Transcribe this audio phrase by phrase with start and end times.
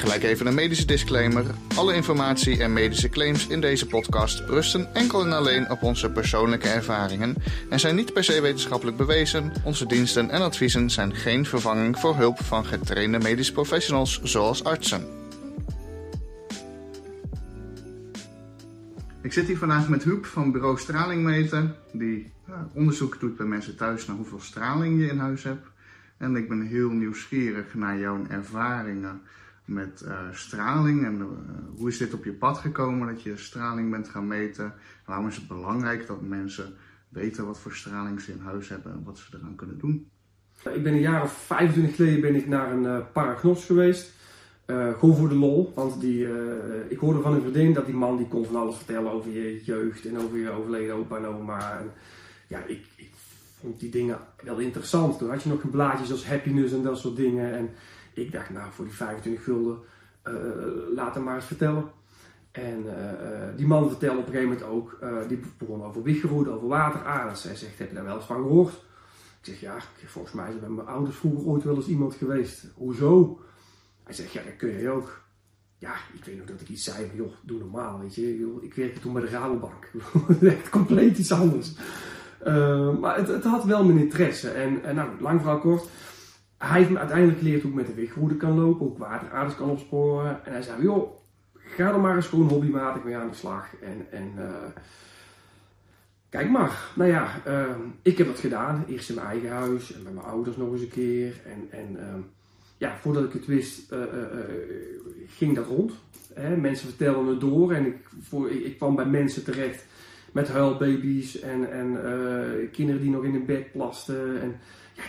[0.00, 1.44] Gelijk even een medische disclaimer.
[1.76, 6.68] Alle informatie en medische claims in deze podcast rusten enkel en alleen op onze persoonlijke
[6.68, 7.34] ervaringen
[7.70, 9.52] en zijn niet per se wetenschappelijk bewezen.
[9.64, 15.06] Onze diensten en adviezen zijn geen vervanging voor hulp van getrainde medische professionals zoals artsen.
[19.22, 22.32] Ik zit hier vandaag met Huub van bureau Stralingmeten, die
[22.72, 25.66] onderzoek doet bij mensen thuis naar hoeveel straling je in huis hebt.
[26.18, 29.20] En ik ben heel nieuwsgierig naar jouw ervaringen
[29.70, 31.26] met uh, straling en uh,
[31.76, 34.74] hoe is dit op je pad gekomen dat je straling bent gaan meten?
[35.06, 36.74] Waarom is het belangrijk dat mensen
[37.08, 40.10] weten wat voor straling ze in huis hebben en wat ze eraan kunnen doen?
[40.74, 44.12] Ik ben een jaar of 25 geleden ben ik naar een uh, paragnos geweest.
[44.66, 46.28] gewoon voor de lol, want die,
[46.88, 49.64] ik hoorde van een vriendin dat die man die kon van alles vertellen over je
[49.64, 51.78] jeugd en over je overleden opa en oma.
[51.78, 51.90] En,
[52.46, 53.10] ja, ik, ik
[53.60, 55.18] vond die dingen wel interessant.
[55.18, 57.54] Toen had je nog een blaadjes als happiness en dat soort dingen.
[57.54, 57.70] En
[58.12, 59.78] ik dacht, nou, voor die 25 gulden,
[60.24, 60.34] uh,
[60.94, 61.90] laat hem maar eens vertellen.
[62.50, 66.68] En uh, die man vertelde op een gegeven moment ook, die begon over wiggeroede, over
[66.68, 67.42] wateraders.
[67.42, 68.72] Hij zegt, heb je daar wel eens van gehoord?
[69.40, 72.66] Ik zeg, ja, volgens mij zijn mijn ouders vroeger ooit wel eens iemand geweest.
[72.74, 73.40] Hoezo?
[74.04, 75.20] Hij zegt, ja, dat kun je ook.
[75.78, 78.58] Ja, ik weet nog dat ik iets zei joh, doe normaal, weet je.
[78.60, 79.90] Ik werkte toen bij de Rabobank.
[80.42, 81.72] Echt compleet iets anders.
[83.00, 84.50] Maar het, het, had wel mijn interesse.
[84.50, 85.88] En, en nou, lang verhaal kort
[86.68, 89.56] hij heeft me uiteindelijk geleerd hoe ik met de wigwoede kan lopen, hoe ik wateraders
[89.56, 90.44] kan opsporen.
[90.44, 91.16] En hij zei, joh,
[91.54, 93.68] ga er maar eens gewoon hobbymatig mee aan de slag.
[93.82, 94.44] En, en uh,
[96.28, 96.90] kijk maar.
[96.94, 97.64] Nou ja, uh,
[98.02, 98.84] ik heb dat gedaan.
[98.88, 101.40] Eerst in mijn eigen huis en bij mijn ouders nog eens een keer.
[101.44, 102.24] En, en uh,
[102.78, 103.94] ja, voordat ik het wist,
[105.26, 105.92] ging dat rond.
[106.34, 106.56] Hè?
[106.56, 109.84] Mensen vertelden het door en ik, voor, ik, kwam bij mensen terecht
[110.32, 111.98] met huilbaby's en, en
[112.70, 114.40] kinderen die nog in hun bed plasten.
[114.40, 114.60] En,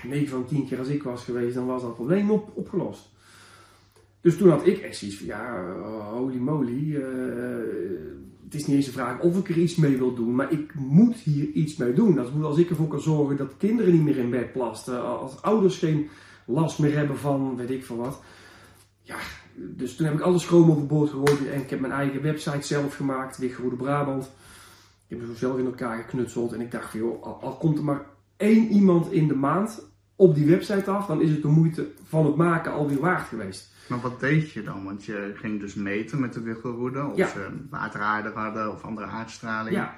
[0.04, 3.10] 9 van 10 keer als ik was geweest, dan was dat probleem op, opgelost.
[4.22, 5.74] Dus toen had ik echt zoiets van, ja,
[6.12, 7.04] holy moly, uh,
[8.44, 10.74] het is niet eens een vraag of ik er iets mee wil doen, maar ik
[10.76, 12.16] moet hier iets mee doen.
[12.16, 15.42] Dat moet als ik ervoor kan zorgen dat kinderen niet meer in bed plasten, als
[15.42, 16.10] ouders geen
[16.46, 18.22] last meer hebben van weet ik veel wat.
[19.02, 19.18] Ja,
[19.56, 22.96] dus toen heb ik alle schroom overboord gegooid en ik heb mijn eigen website zelf
[22.96, 24.24] gemaakt, Wiggoede Brabant.
[24.24, 27.58] Ik heb hem zo zelf in elkaar geknutseld en ik dacht van, joh, al, al
[27.58, 28.06] komt er maar
[28.42, 32.26] één iemand in de maand op die website af, dan is het de moeite van
[32.26, 33.72] het maken alweer waard geweest.
[33.88, 34.84] Maar wat deed je dan?
[34.84, 39.76] Want je ging dus meten met de wiggelroede, of ze wateraarde hadden of andere aardstraling.
[39.76, 39.96] Ja.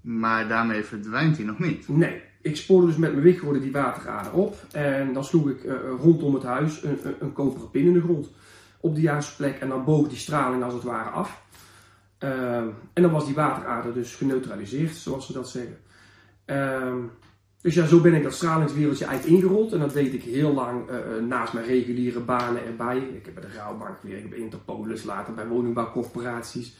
[0.00, 1.88] Maar daarmee verdwijnt hij nog niet.
[1.88, 4.56] Nee, ik spoorde dus met mijn wiggelroede die waterader op.
[4.72, 8.00] En dan sloeg ik uh, rondom het huis een, een, een, koperen pin in de
[8.00, 8.30] grond.
[8.80, 9.58] Op de juiste plek.
[9.58, 11.42] En dan boog die straling als het ware af.
[12.24, 12.56] Uh,
[12.92, 15.78] en dan was die waterader dus geneutraliseerd, zoals ze dat zeggen.
[16.46, 16.94] Uh,
[17.60, 19.72] dus ja, zo ben ik dat stralingswereldje eigenlijk ingerold.
[19.72, 22.98] En dat deed ik heel lang uh, naast mijn reguliere banen erbij.
[22.98, 26.76] Ik heb bij de Rouwbank gewerkt, bij Interpolis, later bij woningbouwcorporaties.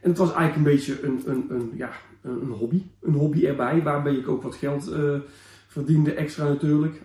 [0.00, 1.90] En het was eigenlijk een beetje een, een, een, ja,
[2.22, 2.82] een hobby.
[3.00, 5.14] Een hobby erbij, waarbij ik ook wat geld uh,
[5.66, 7.00] verdiende, extra natuurlijk.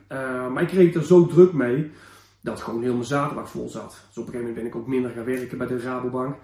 [0.51, 1.91] Maar ik kreeg er zo druk mee,
[2.41, 4.05] dat gewoon heel mijn zaterdag vol zat.
[4.07, 6.35] Dus op een gegeven moment ben ik ook minder gaan werken bij de Rabobank.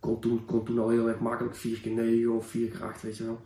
[0.00, 3.02] Kon toen, kon toen al heel erg makkelijk 4 keer 9 of 4 keer 8,
[3.02, 3.40] weet je wel.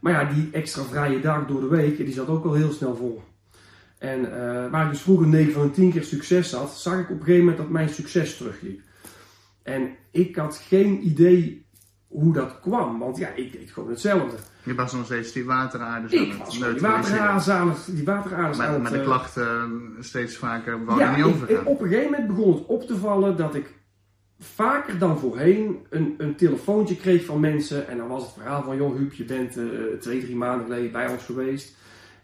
[0.00, 2.96] Maar ja, die extra vrije dag door de week, die zat ook al heel snel
[2.96, 3.22] vol.
[3.98, 7.10] En uh, waar ik dus vroeger 9 van de 10 keer succes had, zag ik
[7.10, 8.80] op een gegeven moment dat mijn succes terugliep.
[9.62, 11.66] En ik had geen idee
[12.08, 14.36] hoe dat kwam, want ja, ik deed gewoon hetzelfde.
[14.62, 18.68] Je was nog steeds die wateraarders ik was die wateraarders aan het, die wateraarders maar,
[18.68, 21.66] aan maar de klachten steeds vaker wouden ja, niet overgaan.
[21.66, 23.74] op een gegeven moment begon het op te vallen dat ik
[24.40, 27.88] vaker dan voorheen een, een telefoontje kreeg van mensen.
[27.88, 30.92] En dan was het verhaal van, joh Huub, je bent uh, twee, drie maanden geleden
[30.92, 31.76] bij ons geweest.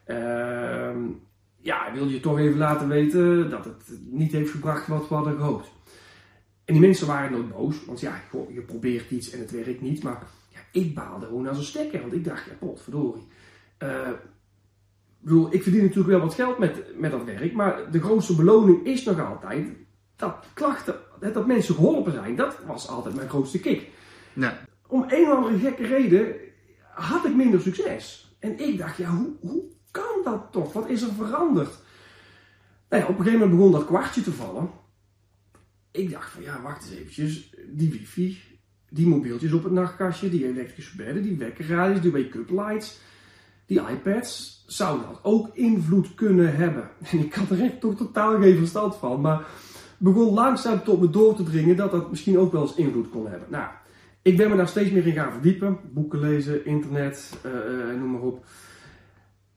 [0.06, 0.90] Uh,
[1.56, 5.36] ja, wil je toch even laten weten dat het niet heeft gebracht wat we hadden
[5.36, 5.72] gehoopt.
[6.64, 8.20] En die mensen waren nooit boos, want ja,
[8.52, 10.02] je probeert iets en het werkt niet.
[10.02, 13.26] Maar ja, ik baalde gewoon als een stekker, want ik dacht, ja, potverdorie.
[13.82, 14.08] Uh,
[15.20, 18.34] ik bedoel, ik verdien natuurlijk wel wat geld met, met dat werk, maar de grootste
[18.34, 19.68] beloning is nog altijd
[20.16, 23.88] dat klachten dat mensen geholpen zijn, dat was altijd mijn grootste kick.
[24.86, 26.34] Om een of andere gekke reden
[26.94, 28.36] had ik minder succes.
[28.38, 30.72] En ik dacht, ja, hoe, hoe kan dat toch?
[30.72, 31.78] Wat is er veranderd?
[32.88, 34.70] Nou ja, op een gegeven moment begon dat kwartje te vallen.
[35.90, 37.54] ik dacht van ja, wacht eens eventjes.
[37.66, 38.38] Die wifi,
[38.90, 42.98] die mobieltjes op het nachtkastje, die elektrische bedden, die wekkerradios, die wake-up lights,
[43.66, 46.90] die iPads, zou dat ook invloed kunnen hebben?
[47.10, 49.46] En ik had er echt toch totaal geen verstand van, maar
[49.98, 53.28] begon langzaam tot me door te dringen dat dat misschien ook wel eens invloed kon
[53.28, 53.50] hebben.
[53.50, 53.69] Nou,
[54.22, 55.78] ik ben me daar steeds meer in gaan verdiepen.
[55.93, 58.44] Boeken lezen, internet, uh, noem maar op.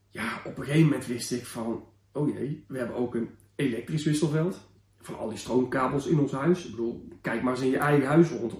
[0.10, 4.04] Ja, op een gegeven moment wist ik van, oh jee, we hebben ook een elektrisch
[4.04, 4.68] wisselveld.
[5.02, 6.66] Van al die stroomkabels in ons huis.
[6.66, 8.54] Ik bedoel, kijk maar eens in je eigen huis rond.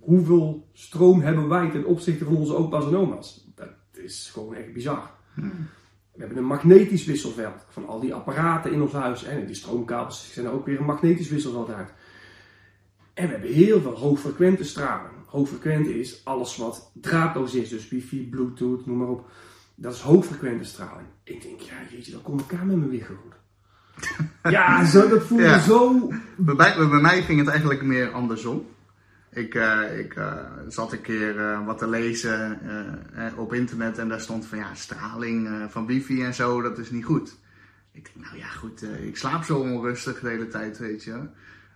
[0.00, 3.50] Hoeveel stroom hebben wij ten opzichte van onze opa's en oma's?
[3.54, 5.10] Dat is gewoon echt bizar.
[5.34, 5.52] Hmm.
[6.16, 9.24] We hebben een magnetisch wisselveld van al die apparaten in ons huis.
[9.24, 11.92] En die stroomkabels zijn er ook weer een magnetisch wisselveld uit.
[13.14, 15.14] En we hebben heel veel hoogfrequente straling.
[15.26, 19.30] Hoogfrequent is alles wat draadloos is, dus wifi, bluetooth, noem maar op.
[19.74, 21.08] Dat is hoogfrequente straling.
[21.24, 23.34] Ik denk, ja jeetje, dan komt elkaar met me weer goed.
[24.52, 26.08] ja, zo, dat voelde zo...
[26.36, 28.66] Bij, bij, mij ging het eigenlijk meer andersom.
[29.36, 30.34] Ik, uh, ik uh,
[30.68, 32.60] zat een keer uh, wat te lezen
[33.36, 37.04] op internet en daar stond van ja, straling van wifi en zo, dat is niet
[37.04, 37.36] goed.
[37.92, 41.20] Ik denk, nou ja, goed, ik slaap zo onrustig de hele tijd, weet je.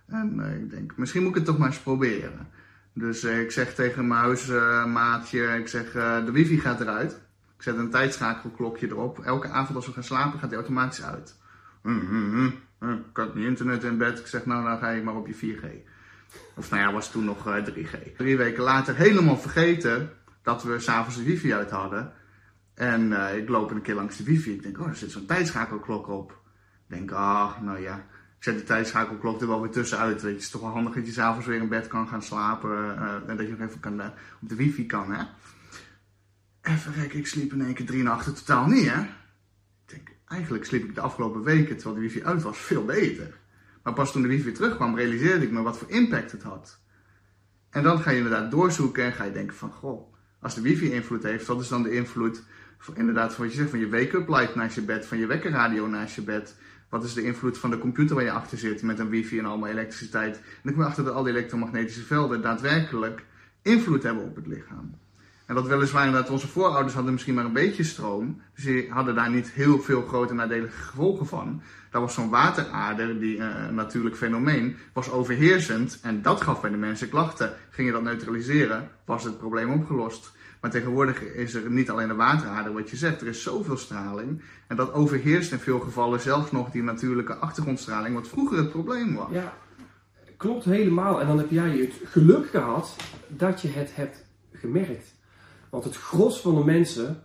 [0.07, 2.47] En ik denk, misschien moet ik het toch maar eens proberen.
[2.93, 7.11] Dus ik zeg tegen mijn huismaatje, ik zeg, de wifi gaat eruit.
[7.57, 9.19] Ik zet een tijdschakelklokje erop.
[9.19, 11.35] Elke avond als we gaan slapen gaat die automatisch uit.
[11.83, 13.05] Mm, mm, mm.
[13.09, 14.19] Ik had niet internet in bed.
[14.19, 15.65] Ik zeg, nou dan ga je maar op je 4G.
[16.55, 17.93] Of nou ja, was toen nog 3G.
[17.93, 20.11] Eh, Drie weken later helemaal vergeten
[20.41, 22.13] dat we s'avonds de wifi uit hadden.
[22.73, 24.53] En uh, ik loop een keer langs de wifi.
[24.53, 26.31] Ik denk, oh, er zit zo'n tijdschakelklok op.
[26.87, 27.95] Ik denk, ah, nou ja.
[28.37, 30.13] Ik zet die tijdschakelklok er wel weer tussenuit.
[30.13, 32.21] Weet je, het is toch wel handig dat je s'avonds weer in bed kan gaan
[32.21, 32.69] slapen.
[32.69, 34.01] Uh, en dat je nog even kan,
[34.41, 35.23] op de wifi kan, hè.
[36.61, 39.01] Even kijken, ik sliep in één keer drie nachten totaal niet, hè.
[39.01, 39.09] Ik
[39.85, 43.39] denk, eigenlijk sliep ik de afgelopen weken, terwijl de wifi uit was, veel beter.
[43.83, 46.79] Maar pas toen de wifi terugkwam, realiseerde ik me wat voor impact het had.
[47.69, 50.91] En dan ga je inderdaad doorzoeken en ga je denken van, goh, als de wifi
[50.91, 52.43] invloed heeft, wat is dan de invloed
[52.93, 55.87] inderdaad van wat je zegt, van je wake-up light naast je bed, van je wekkerradio
[55.87, 56.55] naast je bed.
[56.89, 59.45] Wat is de invloed van de computer waar je achter zit met een wifi en
[59.45, 60.35] allemaal elektriciteit.
[60.35, 63.25] En dan kom achter dat al die elektromagnetische velden daadwerkelijk
[63.61, 64.99] invloed hebben op het lichaam.
[65.51, 68.41] En dat weliswaar inderdaad onze voorouders hadden misschien maar een beetje stroom.
[68.55, 71.61] Dus die hadden daar niet heel veel grote nadelige gevolgen van.
[71.89, 75.99] Daar was zo'n waterader, die uh, natuurlijk fenomeen, was overheersend.
[76.01, 77.53] En dat gaf bij de mensen klachten.
[77.69, 80.31] Ging je dat neutraliseren, was het probleem opgelost.
[80.61, 84.41] Maar tegenwoordig is er niet alleen de waterader, wat je zegt, er is zoveel straling.
[84.67, 89.15] En dat overheerst in veel gevallen zelfs nog die natuurlijke achtergrondstraling, wat vroeger het probleem
[89.15, 89.31] was.
[89.31, 89.53] Ja,
[90.37, 91.21] klopt helemaal.
[91.21, 92.95] En dan heb jij het geluk gehad
[93.27, 95.19] dat je het hebt gemerkt.
[95.71, 97.23] Want het gros van de mensen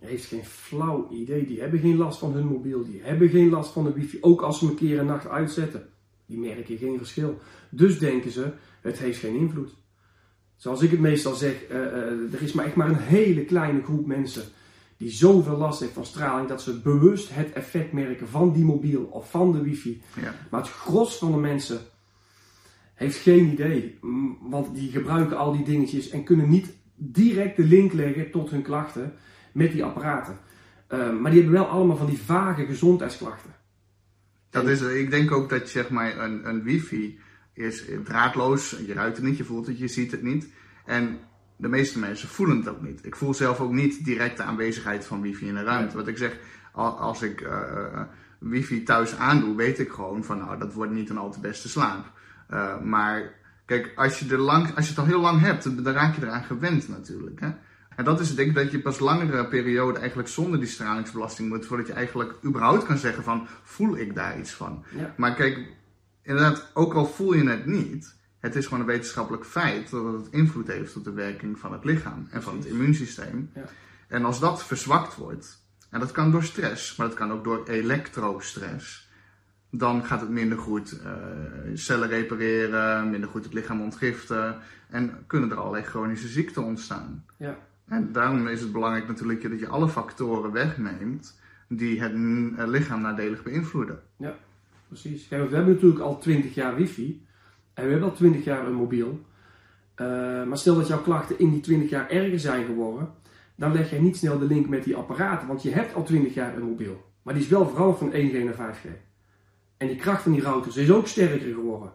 [0.00, 1.46] heeft geen flauw idee.
[1.46, 2.84] Die hebben geen last van hun mobiel.
[2.84, 4.18] Die hebben geen last van de wifi.
[4.20, 5.88] Ook als ze een keer een nacht uitzetten.
[6.26, 7.38] Die merken geen verschil.
[7.70, 9.74] Dus denken ze, het heeft geen invloed.
[10.56, 13.82] Zoals ik het meestal zeg, uh, uh, er is maar echt maar een hele kleine
[13.82, 14.42] groep mensen
[14.96, 19.04] die zoveel last heeft van straling dat ze bewust het effect merken van die mobiel
[19.04, 20.02] of van de wifi.
[20.22, 20.34] Ja.
[20.50, 21.80] Maar het gros van de mensen
[22.94, 23.98] heeft geen idee.
[24.40, 28.62] Want die gebruiken al die dingetjes en kunnen niet direct de link leggen tot hun
[28.62, 29.14] klachten
[29.52, 30.38] met die apparaten.
[30.92, 33.50] Uh, maar die hebben wel allemaal van die vage gezondheidsklachten.
[34.50, 37.18] Dat is, ik denk ook dat zeg maar, een, een wifi
[37.52, 38.76] is draadloos.
[38.86, 40.48] Je ruikt het niet, je voelt het, je ziet het niet.
[40.84, 41.18] En
[41.56, 43.04] de meeste mensen voelen het ook niet.
[43.04, 45.96] Ik voel zelf ook niet direct de aanwezigheid van wifi in de ruimte.
[45.96, 46.38] Wat ik zeg,
[46.72, 48.00] als ik uh,
[48.38, 51.68] wifi thuis aandoe, weet ik gewoon van nou, dat wordt niet een al te beste
[51.68, 52.12] slaap.
[52.50, 53.34] Uh, maar
[53.66, 56.22] Kijk, als je, er lang, als je het al heel lang hebt, dan raak je
[56.22, 57.40] eraan gewend natuurlijk.
[57.40, 57.50] Hè?
[57.96, 61.66] En dat is denk ik dat je pas langere periode eigenlijk zonder die stralingsbelasting moet,
[61.66, 64.84] voordat je eigenlijk überhaupt kan zeggen van, voel ik daar iets van?
[65.16, 65.58] Maar kijk,
[66.22, 70.28] inderdaad, ook al voel je het niet, het is gewoon een wetenschappelijk feit dat het
[70.30, 73.50] invloed heeft op de werking van het lichaam en van het immuunsysteem.
[73.54, 73.64] Ja.
[74.08, 77.68] En als dat verzwakt wordt, en dat kan door stress, maar dat kan ook door
[77.68, 79.05] elektrostress
[79.78, 81.10] dan gaat het minder goed uh,
[81.74, 84.56] cellen repareren, minder goed het lichaam ontgiften
[84.90, 87.24] en kunnen er allerlei chronische ziekten ontstaan.
[87.36, 87.58] Ja.
[87.88, 93.00] En daarom is het belangrijk natuurlijk dat je alle factoren wegneemt die het eh, lichaam
[93.00, 94.00] nadelig beïnvloeden.
[94.16, 94.34] Ja,
[94.88, 95.28] precies.
[95.28, 97.26] we hebben natuurlijk al 20 jaar wifi
[97.74, 99.24] en we hebben al 20 jaar een mobiel.
[100.00, 100.06] Uh,
[100.44, 103.08] maar stel dat jouw klachten in die 20 jaar erger zijn geworden,
[103.54, 106.34] dan leg je niet snel de link met die apparaten, want je hebt al 20
[106.34, 107.04] jaar een mobiel.
[107.22, 109.05] Maar die is wel vooral van 1G naar 5G.
[109.76, 111.90] En die kracht van die routers is ook sterker geworden.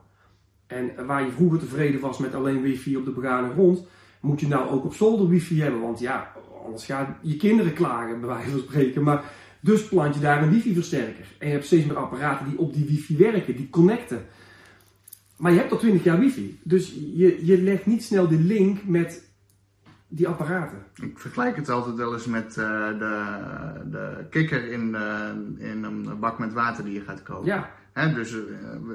[0.68, 3.86] En waar je vroeger tevreden was met alleen wifi op de begane grond,
[4.22, 5.82] moet je nou ook op zolder wifi hebben.
[5.82, 6.32] Want ja,
[6.66, 9.04] anders gaan je kinderen klagen, bij wijze van spreken.
[9.04, 9.24] Maar
[9.60, 11.26] dus plant je daar een wifi-versterker.
[11.38, 14.26] En je hebt steeds meer apparaten die op die wifi werken, die connecten.
[15.38, 16.60] Maar je hebt al 20 jaar wifi.
[16.64, 19.31] Dus je, je legt niet snel de link met
[20.14, 20.78] die apparaten.
[20.96, 23.36] Ik vergelijk het altijd wel eens met uh, de,
[23.90, 27.46] de kikker in, uh, in een bak met water die je gaat kopen.
[27.46, 27.72] Ja.
[27.94, 28.42] Hè, dus uh,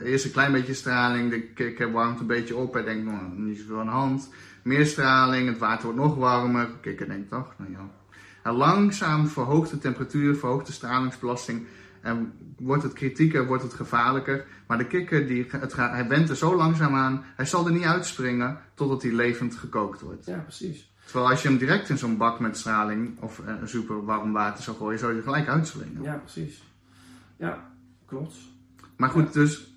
[0.03, 2.73] eerst een klein beetje straling, de kikker warmt een beetje op.
[2.73, 4.29] Hij denkt, nou, niet zoveel aan de hand.
[4.63, 6.67] Meer straling, het water wordt nog warmer.
[6.67, 7.91] De kikker denkt toch, nou ja.
[8.43, 11.67] En langzaam verhoogt de temperatuur, verhoogt de stralingsbelasting.
[12.01, 14.45] En wordt het kritieker, wordt het gevaarlijker.
[14.67, 17.25] Maar de kikker, die, het, hij went er zo langzaam aan.
[17.37, 20.27] Hij zal er niet uitspringen totdat hij levend gekookt wordt.
[20.27, 20.95] Ja, precies.
[21.07, 24.63] Terwijl als je hem direct in zo'n bak met straling of uh, super warm water
[24.63, 26.03] zou gooien, zou je gelijk uitspringen.
[26.03, 26.63] Ja, precies.
[27.37, 27.71] Ja,
[28.07, 28.35] klopt.
[28.97, 29.75] Maar goed, dus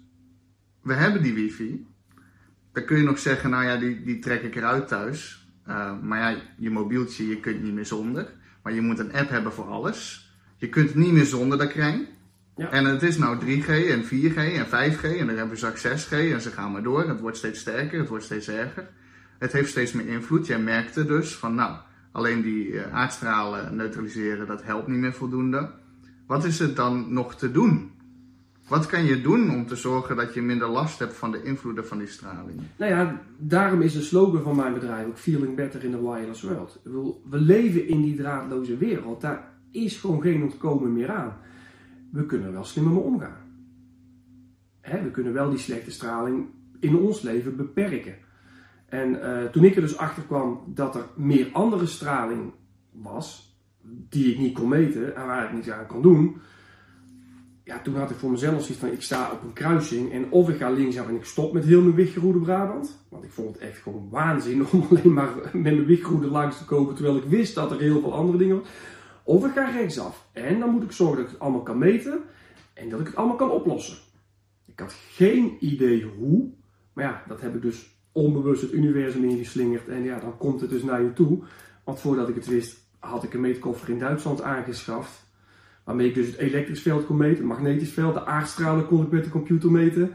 [0.82, 1.88] we hebben die wifi.
[2.72, 5.48] Dan kun je nog zeggen, nou ja, die, die trek ik eruit thuis.
[5.68, 8.34] Uh, maar ja, je mobieltje, je kunt niet meer zonder.
[8.64, 10.30] Maar je moet een app hebben voor alles.
[10.58, 12.08] Je kunt niet meer zonder dat krijn.
[12.56, 12.70] Ja.
[12.70, 16.12] En het is nou 3G en 4G en 5G en dan hebben we straks 6G
[16.12, 17.08] en ze gaan maar door.
[17.08, 18.90] Het wordt steeds sterker, het wordt steeds erger.
[19.40, 20.48] Het heeft steeds meer invloed.
[20.48, 21.78] Jij merkte dus van nou,
[22.12, 25.70] alleen die aardstralen neutraliseren, dat helpt niet meer voldoende.
[26.28, 27.92] Wat is er dan nog te doen?
[28.68, 31.88] Wat kan je doen om te zorgen dat je minder last hebt van de invloeden
[31.88, 32.60] van die straling?
[32.76, 36.42] Nou ja, daarom is de slogan van mijn bedrijf ook Feeling Better in the Wireless
[36.42, 36.82] World.
[37.30, 39.22] We leven in die draadloze wereld.
[39.22, 41.38] Daar is gewoon geen ontkomen meer aan.
[42.12, 43.38] We kunnen wel slimmer mee omgaan.
[44.82, 46.46] Hè, we kunnen wel die slechte straling
[46.80, 48.16] in ons leven beperken.
[48.90, 52.54] En uh, toen ik er dus achter kwam dat er meer andere straling
[52.92, 53.58] was,
[54.10, 56.42] die ik niet kon meten en waar ik niets aan kon doen,
[57.70, 60.50] ja, toen had ik voor mezelf zoiets van: ik sta op een kruising en of
[60.50, 63.06] ik ga linksaf en ik stop met heel mijn witgeroede Brabant.
[63.10, 66.66] Want ik vond het echt gewoon waanzin om alleen maar met mijn witgeroede langs te
[66.66, 68.68] kopen, terwijl ik wist dat er heel veel andere dingen was.
[69.24, 72.20] Of ik ga rechtsaf en dan moet ik zorgen dat ik het allemaal kan meten
[72.74, 73.98] en dat ik het allemaal kan oplossen.
[74.66, 76.52] Ik had geen idee hoe,
[76.94, 79.88] maar ja, dat heb ik dus onbewust het universum ingeslingerd.
[79.88, 81.40] En ja, dan komt het dus naar je toe.
[81.84, 85.28] Want voordat ik het wist, had ik een meetkoffer in Duitsland aangeschaft.
[85.84, 89.12] Waarmee ik dus het elektrisch veld kon meten, het magnetisch veld, de aardstralen kon ik
[89.12, 90.14] met de computer meten.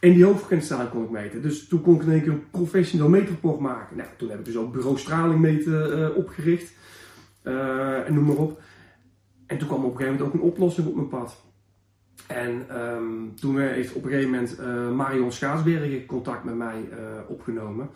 [0.00, 1.42] En die hoofdfrequentiestraling kon ik meten.
[1.42, 3.96] Dus toen kon ik in één keer een professioneel meetrapport maken.
[3.96, 6.72] Nou, toen heb ik dus ook bureau straling meten uh, opgericht.
[7.42, 8.62] Uh, en noem maar op.
[9.46, 11.43] En toen kwam op een gegeven moment ook een oplossing op mijn pad.
[12.26, 16.96] En um, toen heeft op een gegeven moment uh, Marion Schaatsbergen contact met mij uh,
[17.26, 17.88] opgenomen.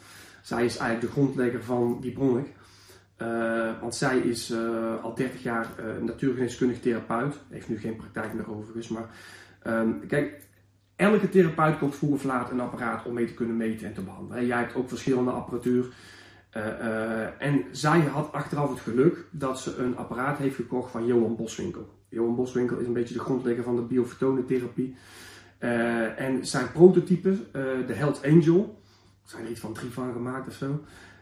[0.43, 2.47] Zij is eigenlijk de grondlegger van die Bronnik.
[3.23, 4.55] Uh, want zij is
[5.03, 5.67] al 30 jaar
[6.01, 7.41] natuurgeneeskundig therapeut.
[7.49, 8.89] Heeft nu geen praktijk meer overigens.
[8.89, 9.09] Maar
[9.67, 10.41] um, kijk,
[10.97, 14.03] elke therapeut koopt vroeg of laat een apparaat om mee te kunnen meten en te
[14.03, 14.47] behandelen.
[14.47, 15.87] Jij hebt ook verschillende apparatuur.
[17.39, 21.98] en zij had achteraf het geluk dat ze een apparaat heeft gekocht van Johan Boswinkel.
[22.09, 24.97] Johan Boswinkel is een beetje de grondlegger van de biofotonentherapie.
[25.61, 28.81] Uh, en zijn prototype, uh, de Health Angel,
[29.25, 30.81] zijn er iets van drie van gemaakt of zo.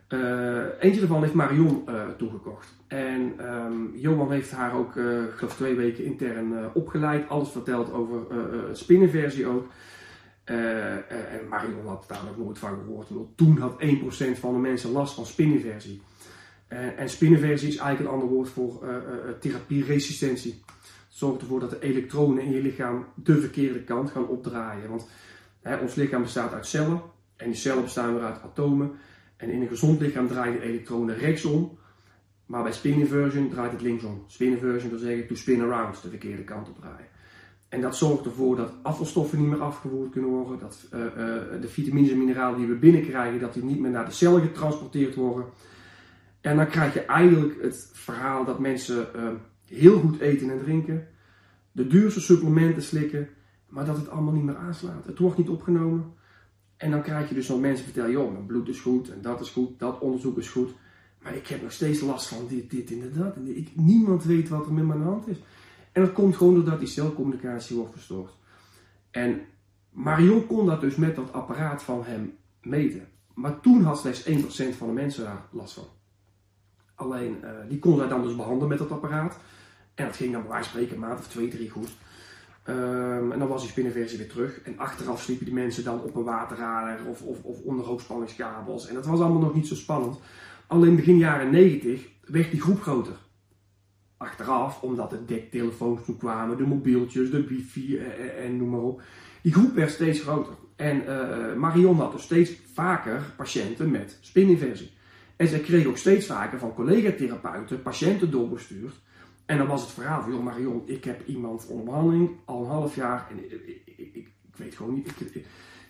[0.08, 2.74] Uh, eentje daarvan heeft Marion toegekocht.
[2.86, 4.92] En um, Johan heeft haar ook,
[5.36, 7.28] geloof twee weken intern opgeleid.
[7.28, 8.26] Alles verteld over
[8.72, 9.66] spinnenversie ook.
[10.44, 13.08] en Marion had daar nog nooit van gehoord.
[13.36, 13.82] Toen had
[14.36, 16.02] 1% van de mensen last van spinnenversie.
[16.68, 18.84] en spinnenversie is eigenlijk een ander woord voor
[19.40, 20.62] therapieresistentie
[21.16, 24.88] zorgt ervoor dat de elektronen in je lichaam de verkeerde kant gaan opdraaien.
[24.88, 25.08] Want
[25.62, 27.00] hè, ons lichaam bestaat uit cellen
[27.36, 28.90] en die cellen bestaan weer uit atomen.
[29.36, 31.78] En in een gezond lichaam draaien de elektronen rechtsom,
[32.46, 34.24] maar bij spin inversion draait het linksom.
[34.26, 37.08] Spin inversion wil zeggen to spin around, de verkeerde kant op draaien.
[37.68, 41.10] En dat zorgt ervoor dat afvalstoffen niet meer afgevoerd kunnen worden, dat uh, uh,
[41.60, 45.14] de vitamines en mineralen die we binnenkrijgen, dat die niet meer naar de cel getransporteerd
[45.14, 45.44] worden.
[46.40, 49.28] En dan krijg je eigenlijk het verhaal dat mensen uh,
[49.68, 51.06] heel goed eten en drinken,
[51.72, 53.28] de duurste supplementen slikken,
[53.68, 55.06] maar dat het allemaal niet meer aanslaat.
[55.06, 56.14] Het wordt niet opgenomen.
[56.76, 59.40] En dan krijg je dus nog mensen vertellen, joh, mijn bloed is goed en dat
[59.40, 60.74] is goed, dat onderzoek is goed.
[61.22, 63.36] Maar ik heb nog steeds last van dit, dit en dat.
[63.36, 65.36] En ik, niemand weet wat er met de hand is.
[65.92, 68.34] En dat komt gewoon doordat die celcommunicatie wordt verstoord.
[69.10, 69.40] En
[69.90, 73.08] Marion kon dat dus met dat apparaat van hem meten.
[73.34, 75.84] Maar toen had slechts 1% van de mensen daar last van.
[76.96, 79.38] Alleen, uh, die kon zij dan dus behandelen met dat apparaat.
[79.94, 81.90] En dat ging dan bij spreken een maand of twee, drie goed.
[82.68, 84.60] Um, en dan was die spinnenversie weer terug.
[84.62, 88.86] En achteraf sliepen die mensen dan op een waterrader of, of, of onder hoogspanningskabels.
[88.86, 90.18] En dat was allemaal nog niet zo spannend.
[90.66, 93.16] Alleen begin jaren 90 werd die groep groter.
[94.16, 99.02] Achteraf, omdat de dektelefoons toen kwamen, de mobieltjes, de wifi en, en noem maar op.
[99.42, 100.52] Die groep werd steeds groter.
[100.76, 101.04] En
[101.58, 104.95] Marion had dus steeds vaker patiënten met spininversie.
[105.36, 108.94] En zij kreeg ook steeds vaker van collega-therapeuten patiënten doorbestuurd.
[109.46, 112.70] En dan was het verhaal van, joh Marion, ik heb iemand onder behandeling al een
[112.70, 113.52] half jaar en ik,
[113.86, 115.12] ik, ik, ik weet gewoon niet.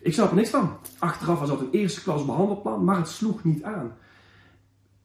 [0.01, 0.79] Ik, snap er niks van.
[0.99, 3.97] Achteraf was dat een eerste klas behandelplan, maar het sloeg niet aan.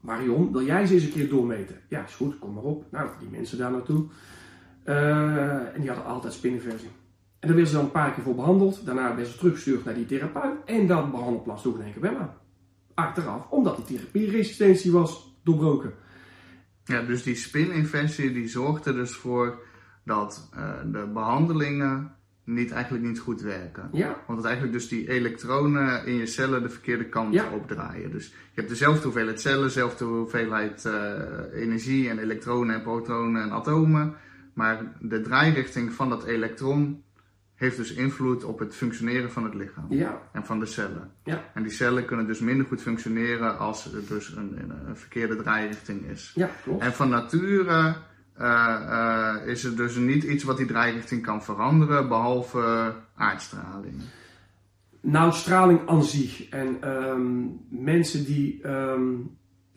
[0.00, 1.76] Marion, wil jij ze eens een keer doormeten?
[1.88, 2.84] Ja, is goed, kom maar op.
[2.90, 4.04] Nou, die mensen daar naartoe.
[4.84, 6.90] Uh, en die hadden altijd spinnenversie.
[7.38, 8.86] En daar werd ze dan een paar keer voor behandeld.
[8.86, 10.64] Daarna werd ze teruggestuurd naar die therapeut.
[10.64, 12.34] En dat behandelplan sloeg in één keer aan.
[12.94, 15.92] Achteraf, omdat die therapieresistentie was doorbroken.
[16.84, 19.62] Ja, dus die spininfectie die zorgt er dus voor
[20.04, 23.88] dat uh, de behandelingen niet, eigenlijk niet goed werken.
[23.92, 24.16] Ja.
[24.26, 27.50] Want het eigenlijk dus die elektronen in je cellen de verkeerde kant Ja.
[27.52, 28.10] opdraaien.
[28.10, 31.12] Dus je hebt dezelfde hoeveelheid cellen, dezelfde hoeveelheid eh,
[31.54, 34.14] energie en elektronen en protonen en atomen.
[34.54, 37.02] Maar de draairichting van dat elektron
[37.62, 41.10] heeft dus invloed op het functioneren van het lichaam Ja, en van de cellen.
[41.24, 41.50] Ja.
[41.54, 45.36] En die cellen kunnen dus minder goed functioneren als er dus een, een, een verkeerde
[45.36, 46.32] draairichting is.
[46.34, 46.82] ja, klopt.
[46.82, 47.94] En van nature
[48.34, 54.00] eh, eh, is er dus niet iets wat die draairichting kan veranderen, behalve aardstraling.
[55.00, 56.48] Nou, straling aan zich.
[56.48, 59.14] En ehm, mensen die ehm,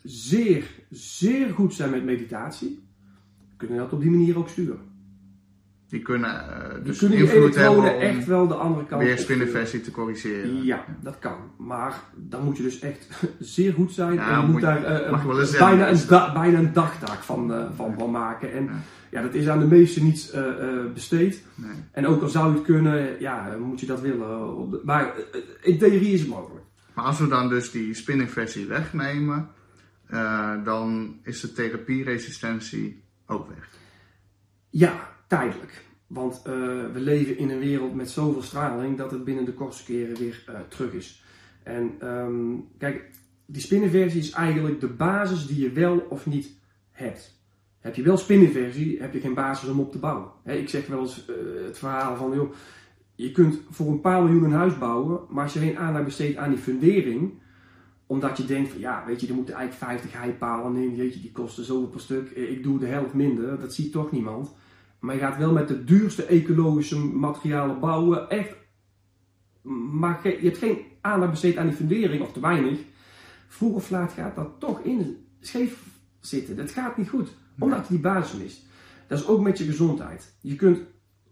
[0.03, 2.87] zeer, zeer goed zijn met meditatie,
[3.57, 4.94] kunnen dat op die manier ook sturen.
[5.89, 6.29] Die kunnen
[6.61, 9.01] eh, Die dus kunnen die invloed hebben om echt wel de andere kant
[9.83, 10.63] te corrigeren.
[10.63, 11.37] Ja, dat kan.
[11.57, 13.07] Maar dan moet je dus echt
[13.39, 14.13] zeer goed zijn.
[14.13, 15.89] Ja, en je moet daar eh, bijna, zeggen.
[15.89, 18.51] een da- bijna een dagtaak van, eh, van, van maken.
[18.53, 18.71] En Ja.
[19.11, 19.21] ja.
[19.21, 20.33] dat is aan de meesten niet
[20.93, 21.43] besteed.
[21.55, 21.71] Nee.
[21.91, 24.57] En ook al zou je het kunnen, ja, moet je dat willen.
[24.57, 25.13] op de- Maar
[25.61, 26.65] in theorie is het mogelijk.
[26.93, 29.49] Maar als we dan dus die spinningversie wegnemen,
[30.63, 33.69] dan is de therapieresistentie ook weg.
[34.69, 35.83] Ja, tijdelijk.
[36.07, 36.53] Want eh,
[36.93, 40.43] we leven in een wereld met zoveel straling dat het binnen de kortste keren weer
[40.47, 41.23] eh, terug is.
[41.63, 43.09] En ehm, kijk,
[43.45, 46.49] die spinnenversie is eigenlijk de basis die je wel of niet
[46.91, 47.33] hebt.
[47.79, 50.29] Heb je wel spinnenversie, heb je geen basis om op te bouwen.
[50.43, 52.53] Ik zeg wel eens eh, het verhaal van, joh,
[53.15, 56.37] je kunt voor een paar miljoen een huis bouwen, maar als je geen aandacht besteedt
[56.37, 57.33] aan die fundering,
[58.05, 61.31] omdat je denkt van, ja, weet je, er moeten eigenlijk 50 heipalen in, jeetje, die
[61.31, 64.55] kosten zoveel per stuk, ik doe de helft minder, dat ziet toch niemand.
[65.05, 68.29] Maar je gaat wel met de duurste ecologische materialen bouwen.
[68.29, 68.55] Echt.
[69.91, 72.79] Maar je hebt geen aandacht besteed aan die fundering, of te weinig.
[73.47, 75.83] Vroeg of laat gaat dat toch in scheef
[76.19, 76.55] zitten.
[76.55, 77.29] Dat gaat niet goed.
[77.59, 78.65] Omdat je die basis mist.
[79.07, 80.35] Dat is ook met je gezondheid.
[80.41, 80.79] Je kunt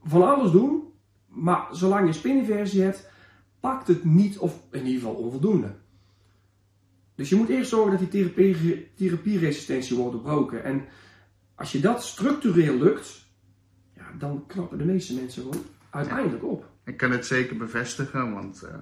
[0.03, 0.83] van alles doen.
[1.27, 3.09] Maar zolang je spininversie hebt,
[3.59, 5.75] pakt het niet of in ieder geval onvoldoende.
[7.15, 10.63] Dus je moet eerst zorgen dat die therapie, therapieresistentie wordt doorbroken.
[10.63, 10.85] En
[11.55, 13.22] als je dat structureel lukt,
[14.17, 16.69] dan knappen de meeste mensen gewoon uiteindelijk op.
[16.83, 18.75] Ik kan het zeker bevestigen, want eh,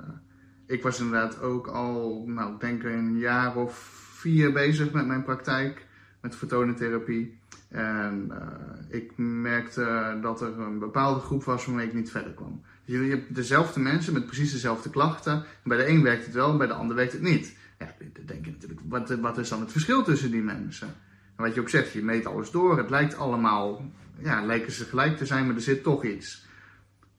[0.66, 3.74] ik was inderdaad ook al, nou, ik denk een jaar of
[4.14, 5.86] vier bezig met mijn praktijk,
[6.22, 7.40] met fotonentherapie.
[7.70, 12.62] En eh, ik merkte dat er een bepaalde groep was waarmee ik niet verder kwam.
[12.84, 15.44] Je, hebt dezelfde mensen met precies dezelfde klachten.
[15.64, 17.58] Bij de een werkt het wel, bij de ander werkt het niet.
[17.80, 20.88] Ja, dan denk je natuurlijk, wat, wat is dan het verschil tussen die mensen?
[21.36, 22.78] En wat je ook zegt, je meet alles door.
[22.78, 23.86] Het lijkt allemaal,
[24.24, 26.46] ja, lijken ze gelijk te zijn, maar er zit toch iets.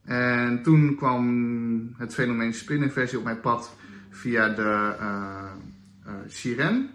[0.03, 3.75] En toen kwam het fenomeen spininversie op mijn pad
[4.09, 5.43] via de uh,
[6.07, 6.89] uh, Siren.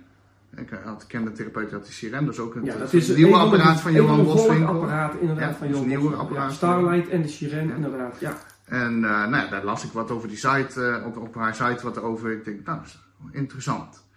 [0.57, 2.93] Ik had, kende de therapeut die had die Siren, dat is ook een, Ja, dat
[2.93, 4.67] een is nieuwe een apparaat van Johan Boswinkel.
[4.67, 6.51] apparaat inderdaad Ja, van Johan nieuwe apparaat.
[6.51, 8.17] Ja, Starlight en de Siren inderdaad.
[8.21, 8.39] Ja.
[8.65, 11.79] En uh, nou, ja, daar las ik wat over die site, op, op haar site
[11.83, 12.33] wat over.
[12.33, 12.99] Ik denk, nou, dat is
[13.33, 14.08] interessant.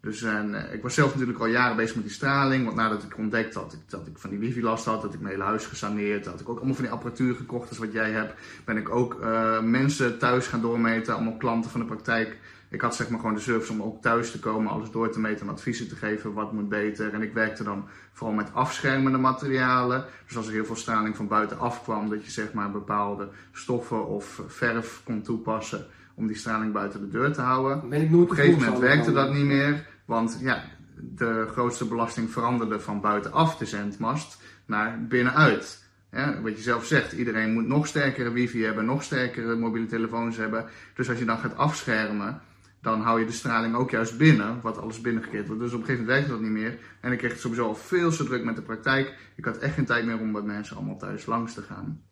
[0.00, 2.64] Dus en, uh, ik was zelf natuurlijk al jaren bezig met die straling.
[2.64, 5.20] Want nadat ik ontdekte dat ik, dat ik van die wifi last had, dat ik
[5.20, 8.10] mijn hele huis gesaneerd, dat ik ook allemaal van die apparatuur gekocht als wat jij
[8.10, 8.34] hebt,
[8.64, 12.38] ben ik ook uh, mensen thuis gaan doormeten, allemaal klanten van de praktijk.
[12.70, 15.20] Ik had zeg maar gewoon de service om ook thuis te komen, alles door te
[15.20, 17.14] meten en adviezen te geven, wat moet beter.
[17.14, 20.04] En ik werkte dan vooral met afschermende materialen.
[20.26, 24.06] Dus als er heel veel straling van buitenaf kwam, dat je zeg maar bepaalde stoffen
[24.06, 25.86] of verf kon toepassen
[26.18, 27.88] om die straling buiten de deur te houden.
[27.88, 30.64] Ben ik nooit Op een gegeven moment werkte dat niet meer, want ja,
[31.00, 35.86] de grootste belasting veranderde van buitenaf de zendmast naar binnenuit.
[36.10, 40.36] Ja, wat je zelf zegt, iedereen moet nog sterkere wifi hebben, nog sterkere mobiele telefoons
[40.36, 40.64] hebben.
[40.94, 42.40] Dus als je dan gaat afschermen,
[42.80, 45.62] dan hou je de straling ook juist binnen, wat alles binnengekeerd wordt.
[45.62, 46.78] Dus op een gegeven moment werkte dat niet meer.
[47.00, 49.14] En ik kreeg sowieso al veel te druk met de praktijk.
[49.36, 52.02] Ik had echt geen tijd meer om bij mensen allemaal thuis langs te gaan.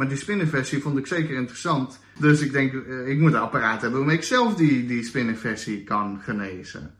[0.00, 1.98] Maar die spinnenversie vond ik zeker interessant.
[2.18, 2.72] Dus ik denk,
[3.06, 6.94] ik moet een apparaat hebben waarmee ik zelf die, die spinnenversie kan genezen.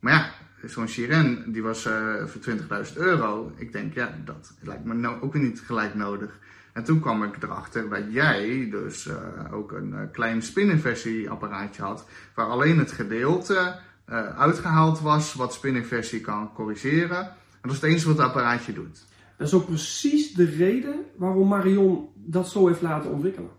[0.00, 0.32] Maar ja,
[0.68, 2.40] zo'n Siren, die was uh, voor
[2.86, 3.52] 20.000 euro.
[3.56, 6.38] Ik denk, ja, dat lijkt me no ook niet gelijk nodig.
[6.72, 9.14] En toen kwam ik erachter dat jij dus uh,
[9.52, 12.08] ook een klein spinnenversieapparaatje had.
[12.34, 13.78] Waar alleen het gedeelte
[14.36, 17.20] uitgehaald was wat spinnenversie kan corrigeren.
[17.20, 19.10] En dat is het enige wat het apparaatje doet.
[19.42, 23.50] Dat is ook precies de reden waarom Marion dat zo heeft laten ontwikkelen.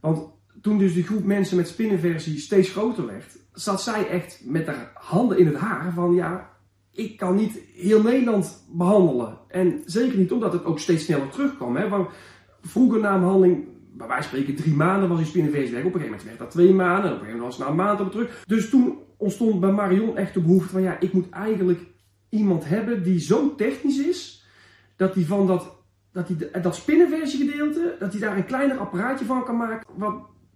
[0.00, 0.28] Want
[0.62, 4.90] toen dus die groep mensen met spinnenversie steeds groter werd, zat zij echt met haar
[4.94, 6.50] handen in het haar van ja,
[6.92, 9.38] ik kan niet heel Nederland behandelen.
[9.48, 11.76] En zeker niet omdat het ook steeds sneller terugkwam.
[11.76, 11.88] Hè?
[11.88, 12.08] Want
[12.62, 15.84] vroeger na een behandeling, bij wijze spreken drie maanden was die spinnenversie weg.
[15.84, 17.70] Op een gegeven moment werd dat twee maanden, op een gegeven moment was het na
[17.70, 18.44] een maand op terug.
[18.46, 21.80] Dus toen ontstond bij Marion echt de behoefte van ja, ik moet eigenlijk
[22.28, 24.39] iemand hebben die zo technisch is,
[25.00, 25.76] dat hij van dat,
[26.12, 30.14] dat, die, dat spinnenversiegedeelte, dat hij daar een kleiner apparaatje van kan maken, wat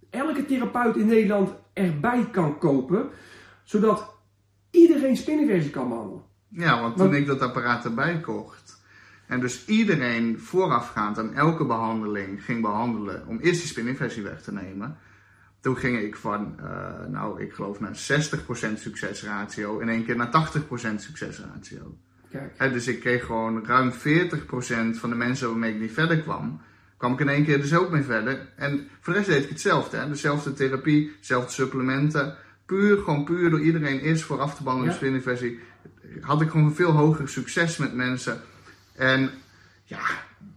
[0.09, 3.09] elke therapeut in Nederland erbij kan kopen,
[3.63, 4.09] zodat
[4.71, 6.23] iedereen spinnenversie kan behandelen.
[6.49, 8.81] Ja, want toen ik dat apparaat erbij kocht,
[9.27, 14.53] en dus iedereen voorafgaand aan elke behandeling ging behandelen om eerst die spinnenversie weg te
[14.53, 14.97] nemen,
[15.59, 17.97] toen ging ik van, uh, nou, ik geloof naar 60%
[18.75, 20.49] succesratio in één keer naar
[20.91, 21.97] 80% succesratio.
[22.57, 22.73] Kijk.
[22.73, 23.95] dus ik kreeg gewoon ruim 40%
[24.99, 26.61] van de mensen waarmee ik niet verder kwam,
[26.97, 28.47] kwam ik in één keer dus ook mee verder.
[28.55, 29.97] En voor de rest deed ik hetzelfde.
[29.97, 30.09] Hè?
[30.09, 32.35] Dezelfde therapie, dezelfde supplementen.
[32.65, 34.97] Puur, gewoon puur door iedereen eerst vooraf te behandelen ja.
[34.97, 35.59] spinnenversie.
[36.21, 38.41] Had ik gewoon veel hoger succes met mensen.
[38.95, 39.29] En
[39.83, 39.99] ja,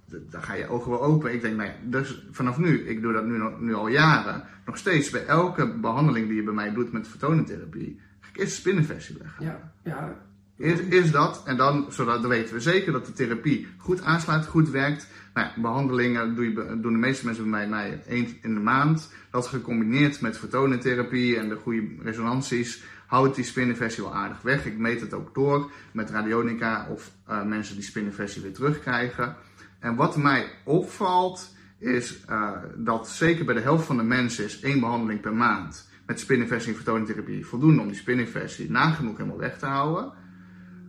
[0.07, 1.33] dan ga je ogen wel open.
[1.33, 4.77] Ik denk, nou ja, dus vanaf nu, ik doe dat nu, nu al jaren, nog
[4.77, 8.61] steeds bij elke behandeling die je bij mij doet met fotonentherapie, ga ik eerst de
[8.61, 9.45] spinnenversie leggen.
[9.45, 10.28] Ja, ja.
[10.59, 14.47] Is, is dat, en dan, zodat dan weten we zeker dat de therapie goed aansluit,
[14.47, 15.09] goed werkt.
[15.35, 19.13] Nou ja, behandelingen doen, je, doen de meeste mensen bij mij, één in de maand.
[19.31, 24.67] Dat gecombineerd met fotonentherapie en de goede resonanties, houdt die spinnenversie wel aardig weg.
[24.67, 29.37] Ik meet het ook door met radionica of uh, mensen die spinnenversie weer terugkrijgen.
[29.79, 34.61] En wat mij opvalt is uh, dat zeker bij de helft van de mensen is
[34.61, 39.59] één behandeling per maand met spinnenversie en vertoningtherapie voldoende om die spinnenversie nagenoeg helemaal weg
[39.59, 40.13] te houden.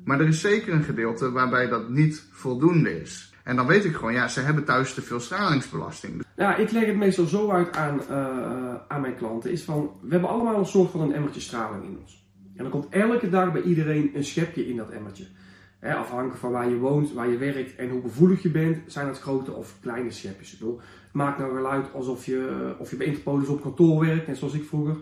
[0.09, 3.33] Maar er is zeker een gedeelte waarbij dat niet voldoende is.
[3.43, 6.23] En dan weet ik gewoon, ja, ze hebben thuis te veel stralingsbelasting.
[6.35, 9.51] Ja, ik leg het meestal zo uit aan, uh, aan mijn klanten.
[9.51, 12.27] Is van, we hebben allemaal een soort van een emmertje straling in ons.
[12.55, 15.25] En dan komt elke dag bij iedereen een schepje in dat emmertje
[15.81, 19.19] afhankelijk van waar je woont, waar je werkt en hoe gevoelig je bent, zijn het
[19.19, 20.53] grote of kleine schepjes.
[20.53, 20.79] Ik bedoel,
[21.11, 24.63] maakt nou geluid alsof je, of je bij Interpolis op kantoor werkt, net zoals ik
[24.63, 24.95] vroeger.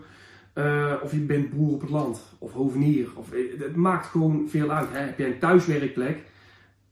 [0.58, 3.08] Uh, of je bent boer op het land, of hovenier.
[3.14, 4.88] Of, eh, het maakt gewoon veel uit.
[4.92, 4.98] Hè.
[4.98, 6.22] Heb jij een thuiswerkplek,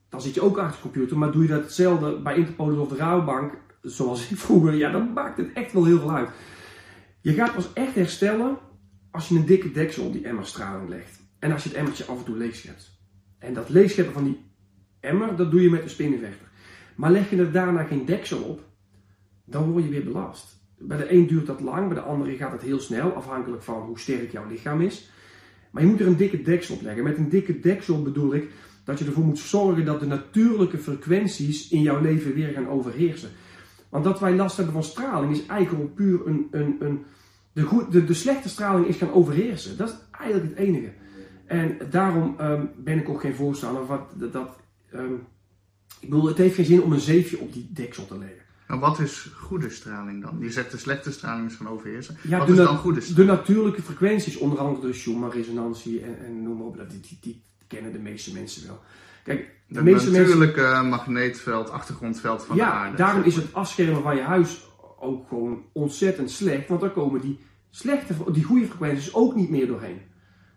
[0.08, 1.18] dan zit je ook achter de computer.
[1.18, 3.52] Maar doe je dat hetzelfde bij Interpolis of de Rouwbank,
[3.82, 6.28] zoals ik vroeger, ja, dan maakt het echt wel heel veel uit.
[7.20, 8.58] Je gaat pas echt herstellen
[9.10, 11.20] als je een dikke deksel op die emmerstraling legt.
[11.38, 13.00] En als je het emmertje af en toe leeg schept.
[13.38, 14.44] En dat leegscheppen van die
[15.00, 16.46] emmer, dat doe je met de spinnenvechter.
[16.94, 18.60] Maar leg je er daarna geen deksel op,
[19.44, 20.55] dan word je weer belast.
[20.78, 23.82] Bij de een duurt dat lang, bij de andere gaat het heel snel, afhankelijk van
[23.82, 25.10] hoe sterk jouw lichaam is.
[25.70, 27.04] Maar je moet er een dikke deksel op leggen.
[27.04, 28.50] Met een dikke deksel bedoel ik
[28.84, 33.30] dat je ervoor moet zorgen dat de natuurlijke frequenties in jouw leven weer gaan overheersen.
[33.88, 36.48] Want dat wij last hebben van straling is eigenlijk puur een.
[36.50, 37.04] een, een
[37.52, 39.76] de, de, de slechte straling is gaan overheersen.
[39.76, 40.92] Dat is eigenlijk het enige.
[41.46, 44.32] En daarom ehm, ben ik ook geen voorstander van dat.
[44.32, 44.56] dat
[44.90, 45.14] ehm,
[46.00, 48.45] ik bedoel, het heeft geen zin om een zeefje op die deksel te leggen.
[48.66, 50.36] En wat is goede straling dan?
[50.40, 52.16] Je zegt de slechte straling is van overheersen.
[52.22, 53.28] Ja, wat is dan goede straling?
[53.28, 57.42] De natuurlijke frequenties, onder andere de Schumann-resonantie en, en, noem maar op, die, die, die,
[57.66, 58.80] kennen de meeste mensen wel.
[59.24, 60.88] Kijk, de het natuurlijke mensen...
[60.88, 62.90] magneetveld, achtergrondveld van de aarde.
[62.90, 64.64] Ja, daarom is het afschermen van je huis
[64.98, 67.38] ook gewoon ontzettend slecht, want daar komen die,
[67.70, 70.00] slechte, die goede frequenties ook niet meer doorheen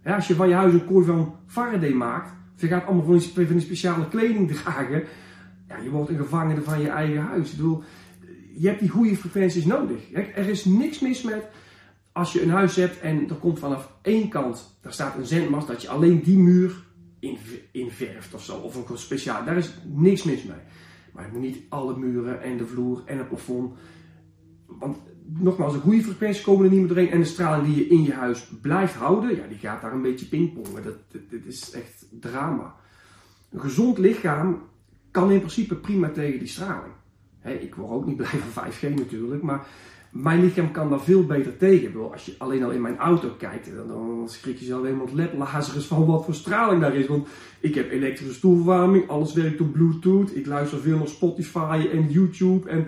[0.03, 3.17] als je van je huis een kooi van Faraday maakt, of je gaat allemaal van
[3.17, 5.03] die, van die speciale kleding dragen,
[5.67, 7.51] ja, je wordt een gevangene van je eigen huis.
[7.51, 7.83] Ik bedoel,
[8.59, 10.13] je hebt die goede frequenties nodig.
[10.13, 11.47] Er is niks mis met
[12.11, 15.67] als je een huis hebt en er komt vanaf één kant, daar staat een zendmast,
[15.67, 16.83] dat je alleen die muur
[17.71, 19.45] inverft of zo, of een speciaal.
[19.45, 20.57] Daar is niks mis mee.
[21.13, 23.73] Maar moet niet alle muren en de vloer en het plafond.
[24.65, 27.11] Want nogmaals, een goede frequentie komen er niet meer doorheen.
[27.11, 30.01] En de straling die je in je huis blijft houden, ja, die gaat daar een
[30.01, 30.83] beetje pingpongen.
[30.83, 30.95] Dat,
[31.29, 32.75] dit is echt drama.
[33.49, 34.61] Een gezond lichaam
[35.11, 36.93] kan in principe prima tegen die straling.
[37.43, 39.67] Ik word ook niet blij van 5G natuurlijk, maar
[40.11, 42.11] mijn lichaam kan daar veel beter tegen.
[42.11, 45.85] Als je alleen al in mijn auto kijkt, dan, dan schrik je zelf helemaal ledlazers
[45.85, 47.07] van wat voor straling daar is.
[47.07, 47.27] Want
[47.59, 50.35] ik heb elektrische stoelverwarming, alles werkt op Bluetooth.
[50.35, 52.87] Ik luister veel naar Spotify en YouTube en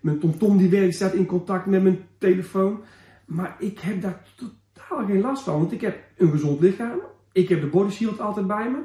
[0.00, 2.80] mijn TomTom die werkt, staat in contact met mijn telefoon.
[3.24, 7.00] Maar ik heb daar totaal geen last van, want ik heb een gezond lichaam.
[7.32, 8.78] Ik heb de body shield altijd bij me.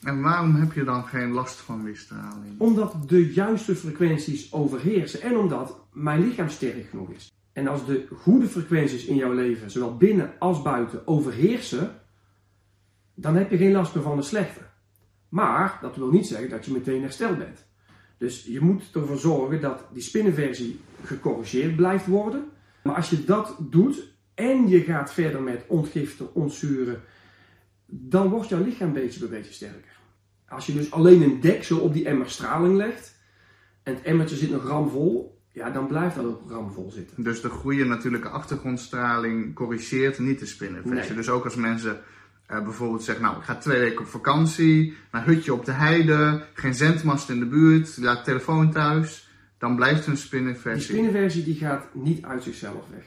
[0.00, 2.58] En waarom heb je dan geen last van die straling?
[2.58, 7.32] Omdat de juiste frequenties overheersen en omdat mijn lichaam sterk genoeg is.
[7.52, 12.00] En als de goede frequenties in jouw leven, zowel binnen als buiten, overheersen,
[13.14, 14.60] dan heb je geen last meer van de slechte.
[15.28, 17.68] Maar dat wil niet zeggen dat je meteen hersteld bent.
[18.18, 22.44] Dus je moet ervoor zorgen dat die spinnenversie gecorrigeerd blijft worden.
[22.82, 27.00] Maar als je dat doet en je gaat verder met ontgiften, ontzuren,
[27.90, 29.98] dan wordt jouw lichaam beetje bij beetje sterker.
[30.48, 33.16] Als je dus alleen een deksel op die emmer straling legt
[33.82, 37.22] en het emmertje zit nog ramvol, ja, dan blijft dat ook ramvol zitten.
[37.22, 41.08] Dus de goede natuurlijke achtergrondstraling corrigeert niet de spinnenversie.
[41.08, 41.16] Nee.
[41.16, 42.00] Dus ook als mensen
[42.46, 46.44] eh, bijvoorbeeld zeggen, nou ik ga twee weken op vakantie, naar hutje op de heide,
[46.54, 50.82] geen zendmast in de buurt, laat telefoon thuis, dan blijft hun Die spinnenversie.
[50.82, 53.04] spinnenversie die gaat niet uit zichzelf weg.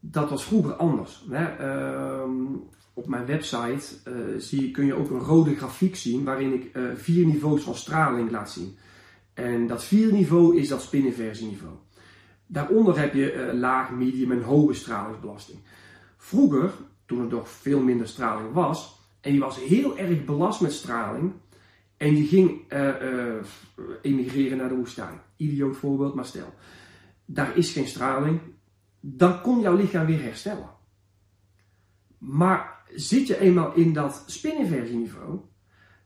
[0.00, 1.26] Dat was vroeger anders.
[1.30, 1.44] Hè?
[1.44, 2.32] Ehm,
[2.94, 6.82] op mijn website eh, zie, kun je ook een rode grafiek zien waarin ik eh,
[6.94, 8.76] vier niveaus van straling laat zien.
[9.34, 11.74] En dat vierde niveau is dat spinnenversieniveau.
[12.46, 15.58] Daaronder heb je eh, laag, medium en hoge stralingsbelasting.
[16.16, 16.72] Vroeger,
[17.06, 21.32] toen er nog veel minder straling was, en je was heel erg belast met straling,
[21.96, 22.72] en je ging
[24.02, 25.20] emigreren naar de woestijn.
[25.36, 26.54] Idioot voorbeeld, maar stel.
[27.24, 28.40] Daar is geen straling.
[29.00, 30.70] Dan kon jouw lichaam weer herstellen.
[32.18, 35.40] Maar zit je eenmaal in dat spinnenversieniveau,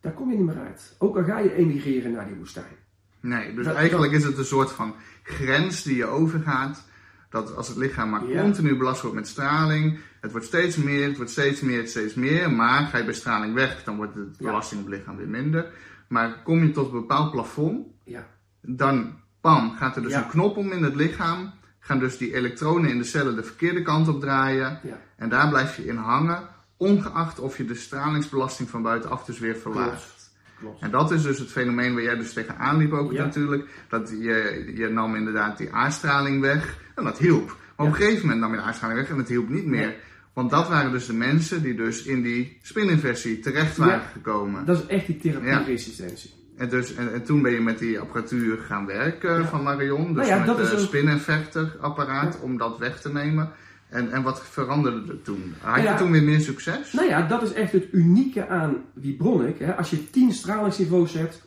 [0.01, 0.95] daar kom je niet meer uit.
[0.99, 2.77] Ook al ga je emigreren naar die woestijn.
[3.21, 6.85] Nee, dus Dat- eigenlijk is het een soort van grens die je overgaat.
[7.31, 8.41] Dat als het lichaam maar Ja.
[8.43, 12.15] continu belast wordt met straling, het wordt steeds meer, het wordt steeds meer, het steeds
[12.15, 12.51] meer.
[12.53, 15.73] Maar ga je bij straling weg, dan wordt de belasting op het lichaam weer minder.
[16.09, 18.27] Maar kom je tot een bepaald plafond, Ja,
[18.61, 20.23] dan pam, gaat er dus Ja.
[20.23, 21.53] een knop om in het lichaam.
[21.79, 24.81] Gaan dus die elektronen in de cellen de verkeerde kant op draaien.
[25.17, 29.57] En daar blijf je in hangen, ongeacht of je de stralingsbelasting van buitenaf dus weer
[29.57, 30.13] verlaagt.
[30.59, 30.83] klopt.
[30.83, 33.25] En dat is dus het fenomeen waar jij dus tegenaan liep ook Ja.
[33.25, 33.69] natuurlijk.
[33.89, 37.47] Dat je, je nam inderdaad die aardstraling weg en dat hielp.
[37.77, 39.87] Maar op een gegeven moment nam je de aardstraling weg en het hielp niet meer.
[39.87, 39.97] Nee.
[40.33, 44.07] Want dat waren dus de mensen die dus in die spininversie terecht waren Ja.
[44.13, 44.65] gekomen.
[44.65, 46.33] Dat is echt die therapieresistentie.
[46.57, 49.45] En, dus, en, en toen ben je met die apparatuur gaan werken Ja.
[49.47, 50.07] van Marion.
[50.07, 53.51] Dus Nou ja, met dat ook- spininverter apparaat om dat weg te nemen.
[53.89, 55.55] En, en wat veranderde er toen?
[55.61, 55.93] Had Ja.
[55.93, 56.93] je toen weer meer succes?
[56.93, 59.59] Nou ja, dat is echt het unieke aan Vibronic.
[59.59, 59.77] Hè.
[59.77, 61.43] Als je 10 stralingsniveaus hebt,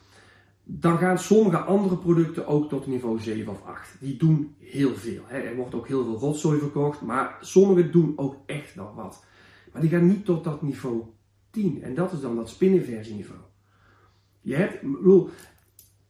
[0.63, 3.89] dan gaan sommige andere producten ook tot niveau 7 of 8.
[3.99, 5.21] Die doen heel veel.
[5.25, 5.37] Hè.
[5.39, 9.23] Er wordt ook heel veel rotzooi verkocht, maar sommige doen ook echt nog wat.
[9.73, 11.03] Maar die gaan niet tot dat niveau
[11.51, 11.79] 10.
[11.83, 13.39] En dat is dan dat spininversieniveau.
[14.41, 15.29] Je hebt, bedoel,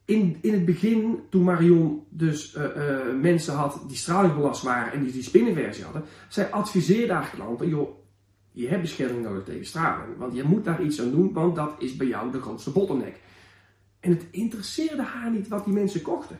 [0.07, 5.03] in, in het begin, toen Marion dus eh, eh, mensen had die stralingsbelast waren en
[5.03, 7.89] die die spininversie hadden, zij adviseerde haar klanten, joh,
[8.51, 10.17] je hebt bescherming nodig tegen straling.
[10.17, 13.19] Want je moet daar iets aan doen, want dat is bij jou de grootste bottleneck.
[13.99, 16.39] En het interesseerde haar niet wat die mensen kochten.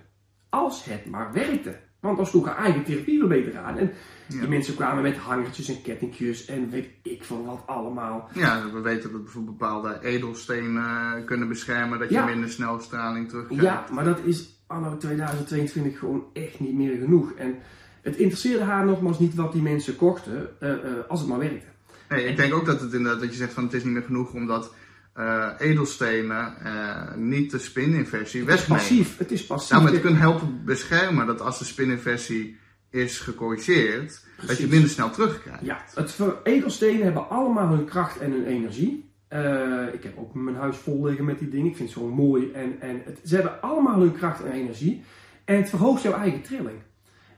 [0.50, 1.80] Als het maar werkte.
[2.00, 3.78] Want dan sloeg haar eigen therapie weer beter aan.
[3.78, 3.92] En
[4.28, 4.40] Ja.
[4.40, 8.30] die mensen kwamen met hangertjes en kettingjes en weet ik veel wat allemaal.
[8.34, 12.26] Ja, we weten dat bijvoorbeeld bepaalde edelstenen eh, kunnen beschermen, dat je Ja.
[12.26, 13.64] minder snel straling terugkrijgt.
[13.64, 17.32] Ja, maar dat is anno 2022 gewoon echt niet meer genoeg.
[17.32, 17.56] En
[18.02, 21.66] het interesseerde haar nogmaals niet wat die mensen kochten, eh, eh, als het maar werkte.
[22.10, 24.04] Nee, ik denk ook dat het inderdaad, dat je zegt van het is niet meer
[24.04, 24.74] genoeg omdat
[25.18, 28.84] eh, edelstenen eh, niet de spininversie Het is wegnemen.
[28.84, 29.18] passief.
[29.18, 29.78] Het is passief.
[29.78, 32.58] Ja, maar het kunnen helpen beschermen dat als de spininversie
[32.90, 35.66] is gecorrigeerd, dat je minder snel terugkrijgt.
[35.66, 39.10] Ja, het edelstenen hebben allemaal hun kracht en hun energie.
[39.28, 41.68] Eh, ik heb ook mijn huis vol liggen met die dingen.
[41.68, 42.52] Ik vind het zo mooi.
[42.52, 45.04] En, en het, ze hebben allemaal hun kracht en energie.
[45.46, 46.80] En het verhoogt jouw eigen trilling.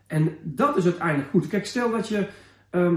[0.08, 1.48] En dat is uiteindelijk goed.
[1.48, 2.28] Kijk, stel dat je
[2.70, 2.96] ehm,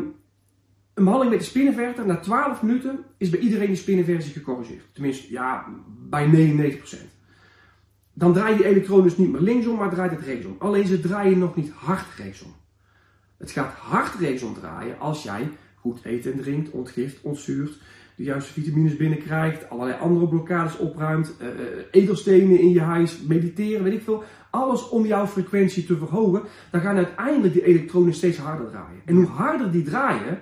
[0.94, 4.84] een behandeling met de spinnenverter, na 12 minuten is bij iedereen die spinnenversie gecorrigeerd.
[4.92, 5.66] Tenminste, ja,
[6.08, 7.10] bij 99%.
[8.14, 10.56] Dan draaien die elektronen dus niet meer linksom, maar draait het rechtsom.
[10.58, 12.54] Alleen ze draaien nog niet hard rechtsom.
[13.36, 15.48] Het gaat hard rechtsom draaien als jij
[15.82, 17.78] goed eet en drinkt, ontgift, ontzuurt,
[18.16, 21.48] de juiste vitamines binnenkrijgt, allerlei andere blokkades opruimt, eh,
[21.90, 24.22] edelstenen in je huis, mediteren, weet ik veel.
[24.50, 26.42] Alles om jouw frequentie te verhogen.
[26.70, 29.00] Dan gaan uiteindelijk die elektronen steeds harder draaien.
[29.04, 30.38] En hoe harder die draaien,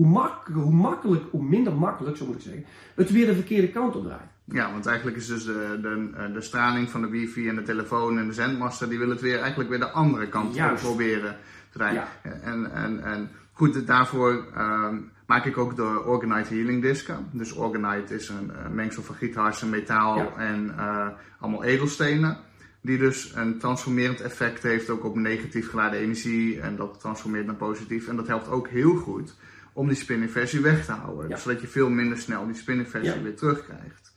[0.00, 3.68] hoe, mak hoe makkelijk, hoe minder makkelijk, zo moet ik zeggen, het weer de verkeerde
[3.68, 4.30] kant op draait.
[4.44, 7.62] Ja, want eigenlijk is dus de, de, eh, de straling van de wifi en de
[7.62, 11.36] telefoon en de zendmasten, die willen het weer eigenlijk weer de andere kant op proberen
[11.70, 12.04] te draaien.
[12.24, 12.30] Ja.
[12.30, 17.26] En, en, en goed, daarvoor ehm, maak ik ook de Organite Healing Disken.
[17.32, 20.32] Dus Organite is een eh, mengsel van gietharsen, metaal Ja.
[20.36, 21.08] en eh,
[21.40, 22.38] allemaal edelstenen.
[22.82, 27.54] Die dus een transformerend effect heeft ook op negatief geladen energie en dat transformeert naar
[27.54, 28.08] positief.
[28.08, 29.34] En dat helpt ook heel goed
[29.80, 31.28] om die spininversie weg te houden.
[31.28, 31.36] Ja.
[31.36, 33.22] Zodat je veel minder snel die spininversie Ja.
[33.22, 34.14] weer terugkrijgt.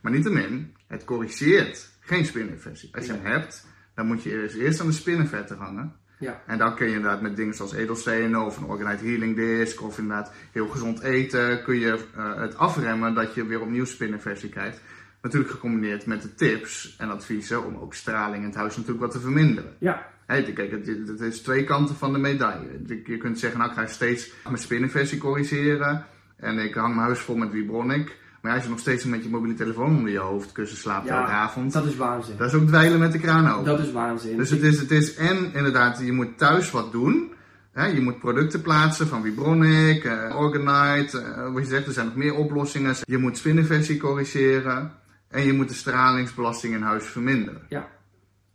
[0.00, 2.88] Maar niettemin, het corrigeert geen spininversie.
[2.96, 5.92] Als je hem hebt, dan moet je eerst, eerst aan de spinnenvetter hangen.
[6.18, 9.82] Ja, En dan kun je inderdaad met dingen zoals edelstenen of een Organite Healing Disc
[9.82, 14.48] of inderdaad heel gezond eten, kun je eh, het afremmen dat je weer opnieuw spinnenversie
[14.48, 14.80] krijgt.
[15.22, 19.10] Natuurlijk gecombineerd met de tips en adviezen om ook straling in het huis natuurlijk wat
[19.12, 19.76] te verminderen.
[19.78, 22.80] Ja, Hey, kijk, het, het is twee kanten van de medaille.
[23.04, 26.04] Je kunt zeggen, nou ik ga steeds mijn spinnenversie corrigeren.
[26.36, 28.16] En ik hang mijn huis vol met Vibronic.
[28.42, 31.18] Maar als je nog steeds met je mobiele telefoon onder je hoofd kussen slaapt Ja,
[31.20, 31.72] elke avond.
[31.72, 32.36] dat is waanzin.
[32.36, 33.64] Dat is ook dweilen met de kraan open.
[33.64, 34.36] Dat is waanzin.
[34.36, 37.32] Dus het is, het is en inderdaad, je moet thuis wat doen.
[37.72, 41.18] Hè, je moet producten plaatsen van Vibronic, eh, Orgonite.
[41.18, 42.94] eh, wat je zegt, er zijn nog meer oplossingen.
[43.00, 44.92] Je moet spinnenversie corrigeren.
[45.28, 47.62] En je moet de stralingsbelasting in huis verminderen.
[47.68, 47.88] Ja,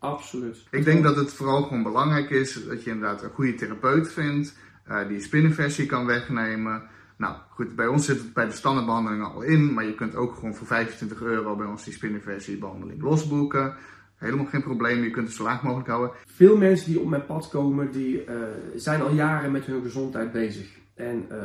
[0.06, 0.64] absoluut.
[0.70, 4.58] Ik denk dat het vooral gewoon belangrijk is dat je inderdaad een goede therapeut vindt.
[4.86, 6.84] eh, die je spinnenversie kan wegnemen.
[7.18, 9.74] Nou goed, bij ons zit het bij de standaardbehandeling al in.
[9.74, 13.76] Maar je kunt ook gewoon voor 25 euro bij ons die spinnenversie behandeling losboeken.
[14.16, 16.12] Helemaal geen probleem, je kunt het zo laag mogelijk houden.
[16.26, 18.36] Veel mensen die op mijn pad komen, die eh,
[18.76, 20.68] zijn al jaren met hun gezondheid bezig.
[20.96, 21.38] En eh,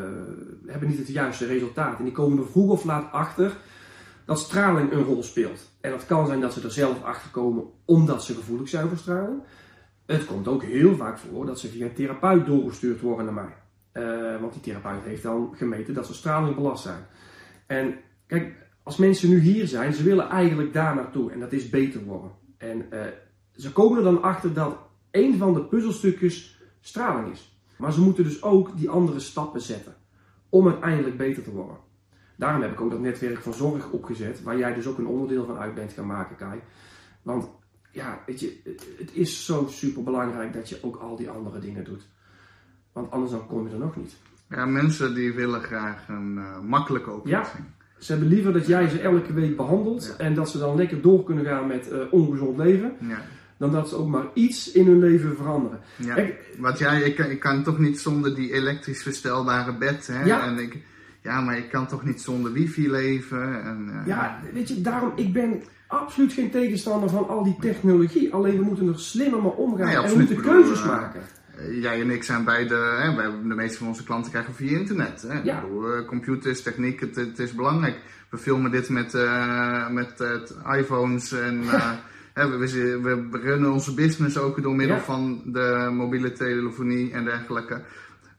[0.66, 1.98] hebben niet het juiste resultaat.
[1.98, 3.56] En die komen er vroeg of laat achter
[4.30, 5.70] dat straling een rol speelt.
[5.80, 8.96] En dat kan zijn dat ze er zelf achter komen omdat ze gevoelig zijn voor
[8.96, 9.42] straling.
[10.06, 13.54] Het komt ook heel vaak voor dat ze via een therapeut doorgestuurd worden naar mij.
[13.92, 17.06] Eh, want die therapeut heeft dan gemeten dat ze straling belast zijn.
[17.66, 17.94] En
[18.26, 21.30] kijk, als mensen nu hier zijn, ze willen eigenlijk daar naartoe.
[21.30, 22.30] En dat is beter worden.
[22.58, 23.06] En eh,
[23.52, 24.78] ze komen er dan achter dat
[25.10, 27.62] een van de puzzelstukjes straling is.
[27.78, 29.94] Maar ze moeten dus ook die andere stappen zetten
[30.48, 31.76] om uiteindelijk beter te worden.
[32.40, 35.46] Daarom heb ik ook dat netwerk van zorg opgezet, waar jij dus ook een onderdeel
[35.46, 36.60] van uit bent gaan maken, Kai.
[37.22, 37.48] Want
[37.90, 38.60] ja, weet je,
[38.98, 42.06] het- is zo super belangrijk dat je ook al die andere dingen doet.
[42.92, 44.16] Want anders dan kom je er nog niet.
[44.48, 47.64] Ja, mensen die willen graag een eh, makkelijke oplossing.
[47.98, 50.24] Ze hebben liever dat jij ze elke week behandelt Ja.
[50.24, 53.22] en dat ze dan lekker door kunnen gaan met eh, ongezond leven, Ja.
[53.56, 55.80] dan dat ze ook maar iets in hun leven veranderen.
[55.96, 56.14] Ja.
[56.14, 60.06] Kijk, Want ja, ik, kan- ik kan toch niet zonder die elektrisch verstelbare bed.
[60.06, 60.24] Hè?
[60.24, 60.46] Ja.
[60.46, 60.78] En ik,
[61.22, 63.62] ja, maar ik kan toch niet zonder wifi leven.
[63.64, 68.34] En, eh, Ja, weet je, daarom, ik ben absoluut geen tegenstander van al die technologie.
[68.34, 71.20] Alleen we moeten er slimmer mee omgaan Nee, en we moeten bedoel, keuzes eh, maken.
[71.80, 75.22] Jij en ik zijn beide, hè, wij, de meeste van onze klanten krijgen via internet.
[75.28, 75.40] Hè?
[75.42, 75.60] Ja.
[75.60, 77.96] Bedoel, eh, computers, techniek, het, het is belangrijk.
[78.30, 79.12] We filmen dit met,
[79.90, 80.24] met
[80.76, 81.62] iPhones en
[82.34, 82.58] hè, we,
[83.02, 85.02] we, we runnen onze business ook door middel Ja.
[85.02, 87.82] van de mobiele telefonie en dergelijke.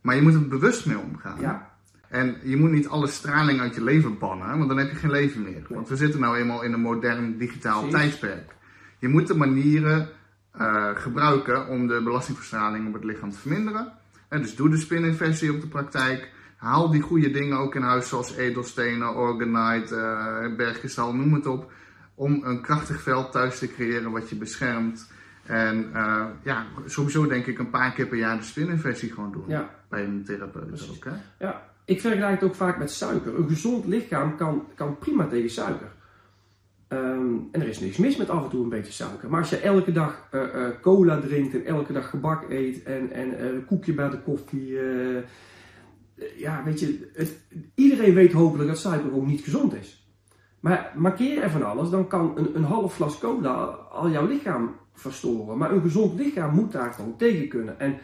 [0.02, 1.38] Maar je moet er bewust mee omgaan.
[1.40, 1.71] Ja,
[2.12, 5.12] En je moet niet alle straling uit je leven bannen, want dan heb je geen
[5.12, 5.66] leven meer.
[5.70, 8.00] Want we zitten nou eenmaal in een modern digitaal Precies.
[8.00, 8.56] tijdsperk.
[9.00, 10.10] Je moet de manieren
[10.52, 13.92] eh, gebruiken om de belastingverstraling op het lichaam te verminderen.
[14.30, 16.32] En dus doe de spininversie op de praktijk.
[16.56, 21.72] Haal die goede dingen ook in huis, zoals edelstenen, eh bergkristal, noem het op.
[22.16, 25.12] Om een krachtig veld thuis te creëren wat je beschermt.
[25.46, 29.44] En eh, ja, sowieso denk ik een paar keer per jaar de spininversie gewoon doen.
[29.48, 31.04] ja, Bij een therapeut ook.
[31.04, 31.46] Hè?
[31.46, 31.70] ja.
[31.92, 33.36] Ik vergelijk het ook vaak met suiker.
[33.36, 35.92] Een gezond lichaam kan, kan prima tegen suiker.
[36.88, 39.30] Ehm, en er is niks mis met af en toe een beetje suiker.
[39.30, 43.12] Maar als je elke dag eh, eh, cola drinkt en elke dag gebak eet en,
[43.12, 44.80] en eh, een koekje bij de koffie.
[46.38, 47.12] ja, weet je,
[47.76, 50.14] iedereen weet hopelijk dat suiker ook niet gezond is.
[50.60, 53.54] Maar markeer er van alles, dan kan een, een half glas cola
[53.92, 55.58] al jouw lichaam verstoren.
[55.58, 57.80] Maar een gezond lichaam moet daar gewoon tegen kunnen.
[57.80, 57.98] En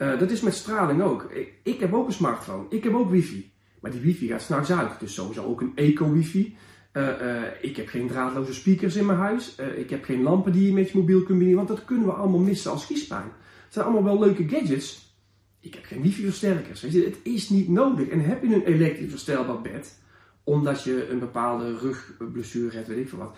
[0.00, 1.22] eh, dat is met straling ook.
[1.22, 3.52] Ik, ik heb ook een smartphone, ik heb ook wifi.
[3.80, 5.00] Maar die wifi gaat s'nachts uit.
[5.00, 6.56] Dus sowieso ook een eco-wifi.
[6.92, 9.54] Eh, eh, ik heb geen draadloze speakers in mijn huis.
[9.76, 11.56] Ik heb geen lampen die je met je mobiel kunt bedienen.
[11.56, 13.32] Want dat kunnen we allemaal missen als kiespijn.
[13.64, 15.14] Het zijn allemaal wel leuke gadgets.
[15.60, 16.82] Ik heb geen wifi-versterkers.
[16.82, 18.08] Het is niet nodig.
[18.08, 19.98] En heb je een elektrisch verstelbaar bed,
[20.44, 23.36] omdat je een bepaalde rugblessure hebt, weet ik veel wat.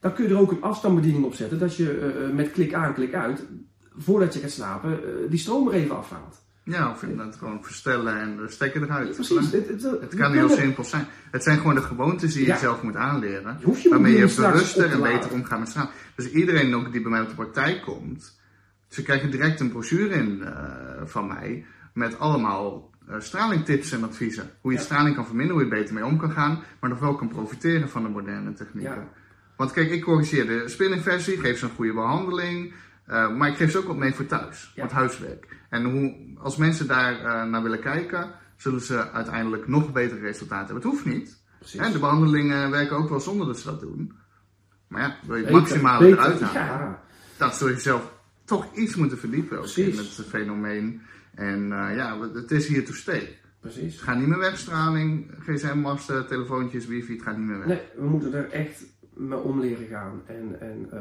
[0.00, 1.58] Dan kun je er ook een afstandsbediening op zetten.
[1.58, 3.46] Dat je met klik aan, klik uit,
[3.98, 6.42] voordat je gaat slapen, eh, die stroom er even afhaalt.
[6.62, 9.14] Ja, of inderdaad gewoon verstellen en de stekker eruit.
[9.14, 9.52] Precies.
[9.52, 11.06] Het, het, Het kan heel simpel zijn.
[11.30, 12.56] Het zijn gewoon de gewoontes die je Ja.
[12.56, 13.58] zelf moet aanleren.
[13.64, 15.92] Je je waarmee je bewuster en beter omgaat met straling.
[16.14, 18.38] Dus iedereen ook die bij mij op de praktijk komt,
[18.88, 20.52] ze krijgen direct een brochure in eh,
[21.04, 21.64] van mij
[21.94, 24.50] met allemaal eh, stralingtips en adviezen.
[24.60, 24.84] Hoe je Ja.
[24.84, 27.28] straling kan verminderen, hoe je er beter mee om kan gaan, maar nog wel kan
[27.28, 29.08] profiteren van de moderne technieken.
[29.56, 32.72] Want kijk, ik corrigeer de spinningversie, geef ze een goede behandeling,
[33.06, 34.82] eh, maar ik geef ze ook wat mee voor thuis, Ja.
[34.82, 35.56] het huiswerk.
[35.70, 40.64] En hoe, als mensen daar eh, naar willen kijken, zullen ze uiteindelijk nog betere resultaten
[40.74, 40.74] hebben.
[40.90, 41.42] Het hoeft niet.
[41.58, 41.80] Precies.
[41.80, 44.12] En de behandelingen werken ook wel zonder dat ze dat doen.
[44.88, 47.02] Maar ja, wil je het maximale eruit halen, Ja,
[47.36, 48.12] dan zul je zelf
[48.44, 51.02] toch iets moeten verdiepen ook in het fenomeen.
[51.34, 53.38] En eh, ja, het is hier to stay.
[53.60, 53.92] precies.
[53.94, 57.66] Het gaat niet meer weg, straling, gsm-masten, telefoontjes, wifi, het gaat niet meer weg.
[57.66, 58.82] Nee, we moeten er echt
[59.16, 60.98] mee om leren gaan en, en eh,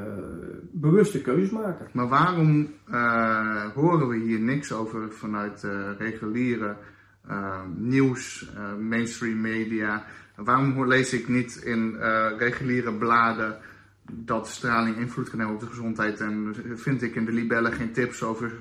[0.71, 1.87] bewuste keuzes maken.
[1.91, 6.75] Maar waarom eh, horen we hier niks over vanuit eh, reguliere
[7.75, 10.05] nieuws, mainstream media?
[10.35, 11.97] Waarom lees ik niet in
[12.37, 13.57] reguliere bladen
[14.11, 17.91] dat straling invloed kan hebben op de gezondheid en vind ik in de libellen geen
[17.91, 18.51] tips over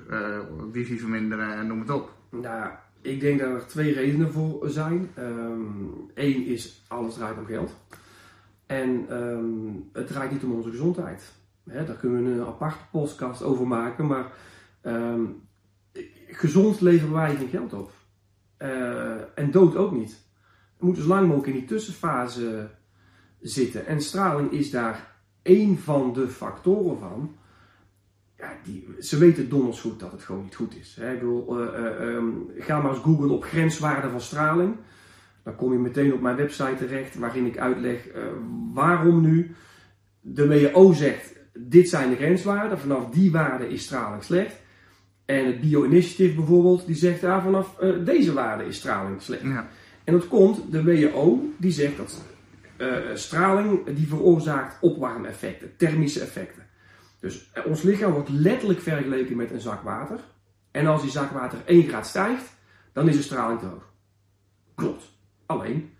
[0.73, 2.15] wifi verminderen en noem het op?
[2.31, 5.11] Nou, ik denk dat er twee redenen voor zijn.
[6.15, 7.75] Eén um, is alles draait om geld.
[8.73, 11.33] En um, het draait niet om onze gezondheid.
[11.71, 14.33] Hè, daar kunnen we een aparte podcast over maken, maar
[14.83, 15.49] um,
[16.27, 17.91] gezond leveren wij geen geld op.
[18.59, 20.25] Uh, en dood ook niet.
[20.79, 22.71] We moeten zo lang mogelijk in die tussenfase
[23.41, 23.87] zitten.
[23.87, 27.37] En straling is daar één van de factoren van.
[28.37, 30.97] Ja, die, ze weten donders goed dat het gewoon niet goed is.
[31.01, 31.13] Hè.
[31.13, 34.77] Ik bedoel, uh, uh, um, ga maar eens googlen op grenswaarden van straling.
[35.45, 38.23] Dan kom je meteen op mijn website terecht waarin ik uitleg uh,
[38.73, 39.55] waarom nu
[40.21, 44.61] de WHO zegt dit zijn de grenswaarden, vanaf die waarde is straling slecht.
[45.25, 49.43] En het Bio-Initiative bijvoorbeeld, die zegt ja, vanaf uh, deze waarde is straling slecht.
[49.43, 49.69] Ja.
[50.05, 52.25] En dat komt, de WHO, die zegt dat
[52.79, 56.67] uh, straling die veroorzaakt opwarmeffecten, thermische effecten.
[57.21, 60.21] Dus ons lichaam wordt letterlijk vergeleken met een zak water.
[60.71, 62.57] En als die zak water 1 graad stijgt,
[62.93, 63.93] dan is de straling te hoog.
[64.75, 65.12] Klopt.
[65.53, 65.91] Alleen,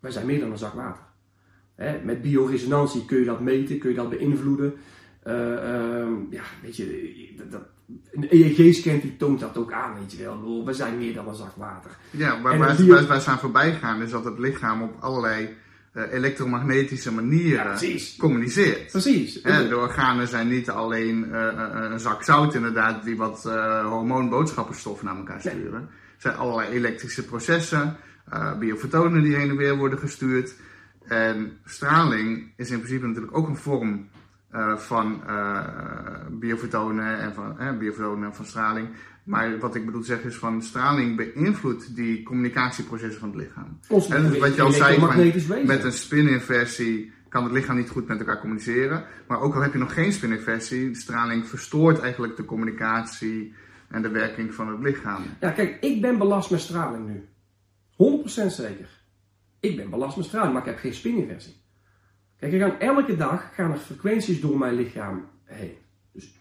[0.00, 1.02] wij zijn meer dan een zak water.
[1.74, 4.74] Hè, met bioresonantie kun je dat meten, kun je dat beïnvloeden.
[5.26, 7.62] Uh, uh, ja, weet je, dat, dat,
[8.12, 10.64] een EEG-scan die toont dat ook aan, weet je wel.
[10.64, 11.90] We zijn meer dan een zak water.
[12.10, 12.94] Ja, waar, bio...
[12.94, 15.56] waar, waar ze aan voorbij gaan is dat het lichaam op allerlei
[15.94, 18.90] uh, elektromagnetische manieren ja, communiceert.
[18.90, 19.42] Precies.
[19.42, 21.34] De organen zijn niet alleen
[21.92, 23.42] een zak zout inderdaad, die wat
[23.84, 25.70] hormoonboodschappenstoffen naar elkaar sturen.
[25.72, 26.00] Nee.
[26.12, 27.96] Het zijn allerlei elektrische processen,
[28.58, 30.54] biofotonen die heen en weer worden gestuurd.
[31.06, 34.08] En straling is in principe natuurlijk ook een vorm
[34.52, 35.66] uh, van uh,
[36.30, 38.88] biofotonen en van, eh, biofotonen en van straling.
[39.24, 43.78] Maar wat ik bedoel zeggen is van straling beïnvloedt die communicatieprocessen van het lichaam.
[44.10, 48.08] En dus wat je al zei, van, met een spin-inversie kan het lichaam niet goed
[48.08, 49.04] met elkaar communiceren.
[49.26, 53.54] Maar ook al heb je nog geen spin-inversie, straling verstoort eigenlijk de communicatie
[53.88, 55.22] en de werking van het lichaam.
[55.40, 57.24] Ja, kijk, ik ben belast met straling nu.
[58.02, 59.00] 100% zeker.
[59.60, 61.54] Ik ben belast met straling, maar ik heb geen spininversie.
[62.36, 65.74] Kijk, gaan elke dag gaan er frequenties door mijn lichaam heen.
[66.12, 66.34] Dus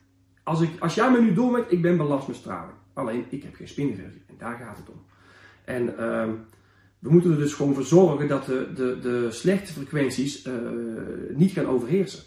[0.44, 2.78] als, ik, als jij me nu doormet, ik ben belast met straling.
[2.94, 4.24] Alleen, ik heb geen spininversie.
[4.28, 5.06] En daar gaat het om.
[5.66, 6.30] En uh,
[7.00, 10.54] we moeten er dus gewoon voor zorgen dat de, de, de slechte frequenties uh,
[11.34, 12.24] niet gaan overheersen.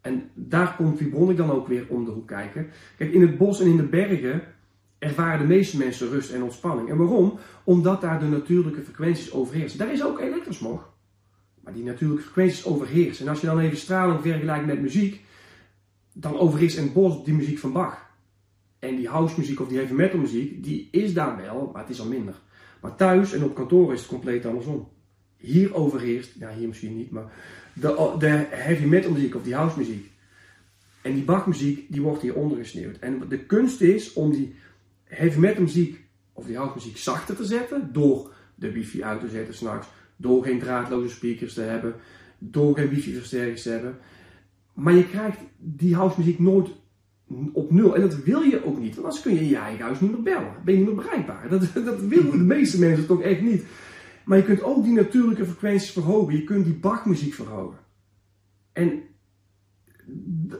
[0.00, 2.70] En daar komt Vibron ik dan ook weer om de hoek kijken.
[2.96, 4.42] Kijk, in het bos en in de bergen
[4.98, 6.88] ervaren de meeste mensen rust en ontspanning.
[6.88, 7.38] En waarom?
[7.64, 9.78] Omdat daar de natuurlijke frequenties overheersen.
[9.78, 10.92] Daar is ook elektrosmog.
[11.60, 13.24] Maar die natuurlijke frequenties overheersen.
[13.24, 15.24] En als je dan even straling vergelijkt met muziek,
[16.12, 18.06] dan overheerst in het bos die muziek van Bach.
[18.78, 21.90] En die house muziek of die heavy metal muziek, die is daar wel, maar het
[21.90, 22.34] is al minder.
[22.80, 24.88] Maar thuis en op kantoor is het compleet andersom.
[25.36, 27.32] Hier overheerst, ja hier misschien niet, maar
[27.72, 30.10] de, de heavy metal muziek of die house muziek.
[31.02, 32.98] En die Bach muziek, die wordt hier ondergesneeuwd.
[32.98, 34.54] En de kunst is om die
[35.08, 39.28] heavy metal muziek of die house muziek zachter te zetten door de wifi uit te
[39.28, 41.94] zetten s'nachts, door geen draadloze speakers te hebben,
[42.38, 43.98] door geen wifi versterkers te hebben.
[44.74, 46.68] Maar je krijgt die house muziek nooit
[47.52, 47.94] op nul.
[47.94, 50.10] En dat wil je ook niet, want anders kun je in je eigen huis niet
[50.10, 50.54] meer bellen.
[50.64, 51.48] Ben je niet meer bereikbaar.
[51.48, 53.64] Dat, dat willen de meeste mensen toch echt niet.
[54.24, 56.36] Maar je kunt ook die natuurlijke frequenties verhogen.
[56.36, 57.78] Je kunt die Bachmuziek verhogen.
[58.72, 59.02] En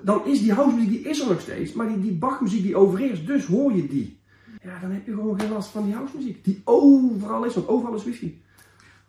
[0.03, 1.73] dan is die house muziek, die is er nog steeds.
[1.73, 4.18] Maar die, die Bachmuziek die overheerst, dus hoor je die
[4.63, 6.45] ja, dan heb je gewoon geen last van die house muziek.
[6.45, 8.43] Die overal is, want overal is wifi.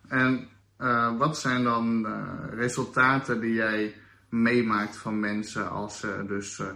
[0.08, 0.48] En
[0.80, 2.22] uh, wat zijn dan uh,
[2.54, 3.94] resultaten die jij
[4.28, 6.66] meemaakt van mensen als ze dus uh,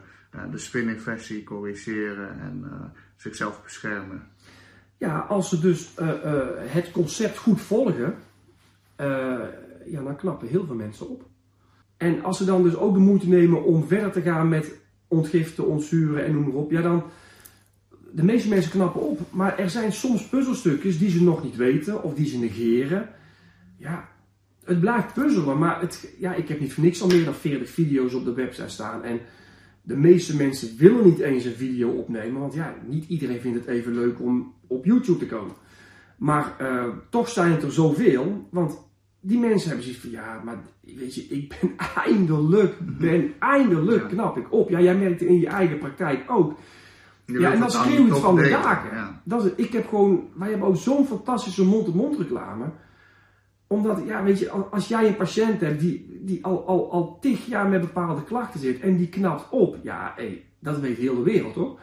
[0.50, 2.64] de spinning versie corrigeren en
[3.16, 4.22] zichzelf beschermen?
[4.96, 5.90] Ja, als ze dus
[6.56, 8.14] het concept goed volgen,
[9.86, 11.24] ja, dan knappen heel veel mensen op.
[11.96, 15.66] En als ze dan dus ook de moeite nemen om verder te gaan met ontgiften,
[15.66, 17.04] ontzuren en noem maar op, ja, dan,
[18.14, 22.02] de meeste mensen knappen op, maar er zijn soms puzzelstukjes die ze nog niet weten
[22.02, 23.08] of die ze negeren.
[23.76, 24.08] Ja,
[24.64, 27.70] het blijft puzzelen, maar het, ja, ik heb niet voor niks al meer dan 40
[27.70, 29.02] video's op de website staan.
[29.02, 29.20] En
[29.82, 33.66] de meeste mensen willen niet eens een video opnemen, want ja, niet iedereen vindt het
[33.66, 35.54] even leuk om op YouTube te komen.
[36.16, 38.78] Maar uh, toch zijn het er zoveel, want
[39.20, 41.72] die mensen hebben zoiets van, ja, maar weet je, ik ben
[42.04, 44.70] eindelijk, ben eindelijk knap ik op.
[44.70, 46.58] Ja, jij merkt het in je eigen praktijk ook
[47.26, 48.96] ja, en dat schreeuwt van de daken.
[48.96, 49.20] Ja.
[49.24, 52.64] Dat is, ik heb gewoon, wij hebben ook zo'n fantastische mond-to-mond reclame.
[53.66, 57.46] Omdat, ja, weet je, als jij een patiënt hebt die, die al, al, al tig
[57.46, 61.22] jaar met bepaalde klachten zit en die knapt op, ja, hé, dat weet heel de
[61.22, 61.78] wereld hoor.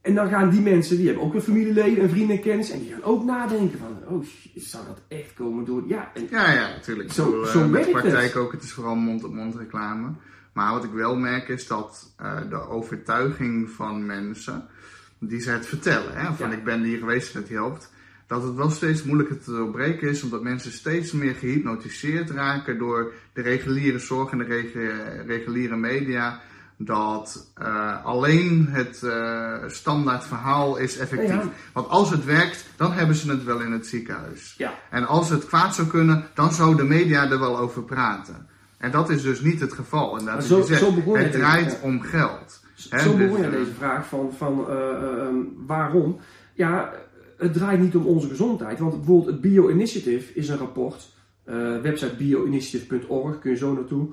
[0.00, 2.70] En dan gaan die mensen, die hebben ook een familieleden en vrienden en kennis.
[2.70, 5.82] En die gaan ook nadenken van, oh, zou dat echt komen door...
[5.86, 7.12] Ja, en Ja, ja, natuurlijk.
[7.12, 8.36] Zo- eh, zo met werkt praktijk het.
[8.36, 10.08] ook, het is vooral mond-op-mond reclame.
[10.56, 14.64] Maar wat ik wel merk is dat eh, de overtuiging van mensen,
[15.18, 16.56] die ze het vertellen, hè, van Ja.
[16.56, 17.92] ik ben hier geweest en het helpt,
[18.26, 23.12] dat het wel steeds moeilijker te doorbreken is, omdat mensen steeds meer gehypnotiseerd raken door
[23.32, 26.40] de reguliere zorg en de regu- reguliere media.
[26.78, 31.28] Dat eh, alleen het eh, standaard verhaal is effectief.
[31.28, 31.50] Ja, ja.
[31.72, 34.54] Want als het werkt, dan hebben ze het wel in het ziekenhuis.
[34.58, 38.46] ja, En als het kwaad zou kunnen, dan zou de media er wel over praten.
[38.78, 40.16] En dat is dus niet het geval.
[40.16, 41.86] Is zo- je zegt, zo begon het draait dus, ja.
[41.86, 42.64] om geld.
[42.90, 46.18] Hè, Zo dus, begon je eh, deze vraag van, van eh, eh, ehm, waarom.
[46.54, 46.92] Ja,
[47.36, 48.78] het draait niet om onze gezondheid.
[48.78, 51.14] Want bijvoorbeeld het Bio Initiative is een rapport.
[51.82, 54.08] website bioinitiative.org, kun je zo naartoe.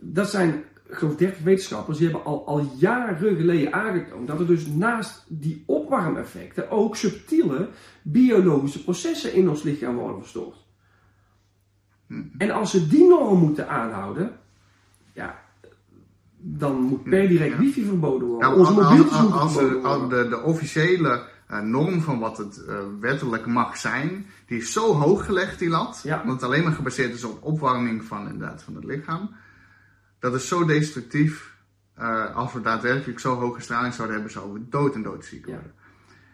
[0.00, 4.46] Dat zijn, ik geloof 30 wetenschappers, die hebben al, al jaren geleden aangetoond dat er
[4.46, 7.68] dus naast die opwarmeffecten ook subtiele
[8.02, 10.65] biologische processen in ons lichaam worden verstoord.
[12.06, 12.22] Hm.
[12.38, 14.38] En als ze die norm moeten aanhouden,
[15.12, 15.38] ja,
[16.38, 18.48] dan moet per direct wifi verboden worden.
[18.48, 20.22] Nou, Onze mobieltjes moeten als verboden als worden.
[20.24, 24.92] de, de officiële eh, norm van wat het eh, wettelijk mag zijn, die is zo
[24.94, 26.20] hoog gelegd, die lat, Ja.
[26.20, 29.30] omdat het alleen maar gebaseerd is op opwarming van, inderdaad, van het lichaam.
[30.18, 31.54] Dat is zo destructief.
[31.94, 35.52] eh, als we daadwerkelijk zo hoge straling zouden hebben, zouden we dood en doodziek Ja.
[35.52, 35.72] worden.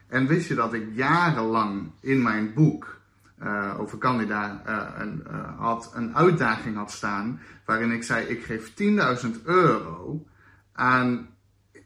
[0.08, 3.00] En wist je dat ik jarenlang in mijn boek
[3.42, 8.44] eh, over Candida eh, een, eh, had, een uitdaging had staan waarin ik zei ik
[8.44, 10.26] geef 10.000 euro
[10.72, 11.32] aan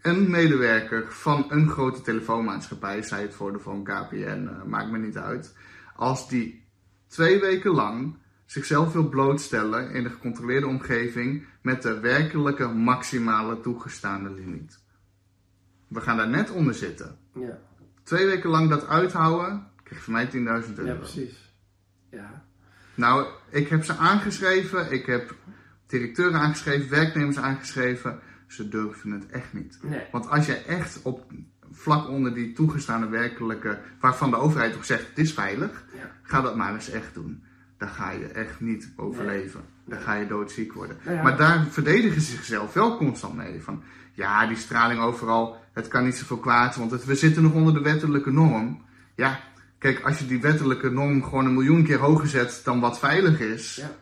[0.07, 5.57] een medewerker van een grote telefoonmaatschappij, zij het Vodafone, KPN, eh, maakt me niet uit,
[5.97, 6.65] als die
[7.07, 14.31] twee weken lang zichzelf wil blootstellen in een gecontroleerde omgeving met de werkelijke maximale toegestaande
[14.31, 14.79] limiet.
[15.89, 17.19] We gaan daar net onder zitten.
[17.33, 17.59] Ja,
[18.03, 20.27] Twee weken lang dat uithouden, krijg je van mij
[20.67, 20.91] 10.000 euro.
[20.91, 21.46] ja, precies.
[22.97, 25.35] Nou, ik heb ze aangeschreven, ik heb
[25.87, 28.19] directeuren aangeschreven, werknemers aangeschreven.
[28.47, 29.79] Ze durven het echt niet.
[29.83, 30.01] nee.
[30.13, 31.33] Want als je echt op
[31.73, 36.11] vlak onder die toegestaande werkelijke, waarvan de overheid toch zegt, het is veilig, Ja.
[36.23, 37.43] ga dat maar eens echt doen.
[37.79, 39.61] Dan ga je echt niet overleven.
[39.85, 40.97] Dan ga je doodziek worden.
[41.05, 41.23] Nou ja.
[41.23, 43.63] Maar daar verdedigen ze zichzelf wel constant mee.
[43.63, 43.83] Van,
[44.13, 47.75] ja, die straling overal, het kan niet zoveel kwaad, want het, we zitten nog onder
[47.75, 48.83] de wettelijke norm.
[49.15, 49.41] Ja,
[49.93, 53.41] kijk, als je die wettelijke norm gewoon een miljoen keer hoger zet dan wat veilig
[53.41, 53.97] is, Ja.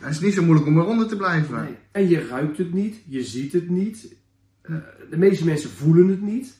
[0.00, 1.54] dan is het niet zo moeilijk om eronder te blijven.
[1.54, 1.74] Nee.
[1.92, 4.14] En je ruikt het niet, je ziet het niet.
[4.62, 4.74] Eh,
[5.10, 6.56] de meeste mensen voelen het niet.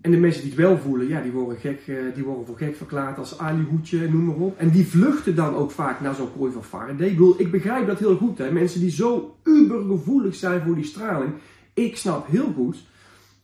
[0.00, 2.56] En de mensen die het wel voelen, ja, die worden, gek, eh, die worden voor
[2.56, 4.58] gek verklaard als alihoedje, noem maar op.
[4.58, 7.06] En die vluchten dan ook vaak naar zo'n kooi van Faraday.
[7.06, 8.38] Ik bedoel, ik begrijp dat heel goed.
[8.38, 8.50] Hè.
[8.52, 11.32] Mensen die zo ubergevoelig zijn voor die straling.
[11.74, 12.76] Ik snap heel goed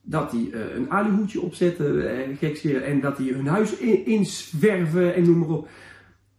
[0.02, 5.14] dat die eh, een alihoedje opzetten, eh, gekscheren, en dat die hun huis in, inzwerven
[5.14, 5.68] en noem maar op.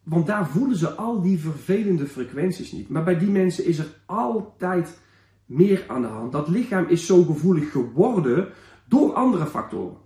[0.03, 2.89] Want daar voelen ze al die vervelende frequenties niet.
[2.89, 4.99] Maar bij die mensen is er altijd
[5.45, 6.32] meer aan de hand.
[6.32, 8.47] Dat lichaam is zo gevoelig geworden
[8.88, 9.97] door andere factoren.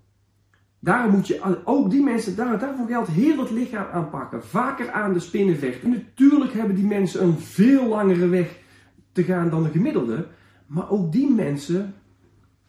[0.79, 4.43] Daarom moet je ook die mensen, daar, daarvoor geldt heel het lichaam aanpakken.
[4.43, 5.89] Vaker aan de spinnen vechten.
[5.89, 8.59] Natuurlijk hebben die mensen een veel langere weg
[9.11, 10.27] te gaan dan de gemiddelde.
[10.65, 11.93] Maar ook die mensen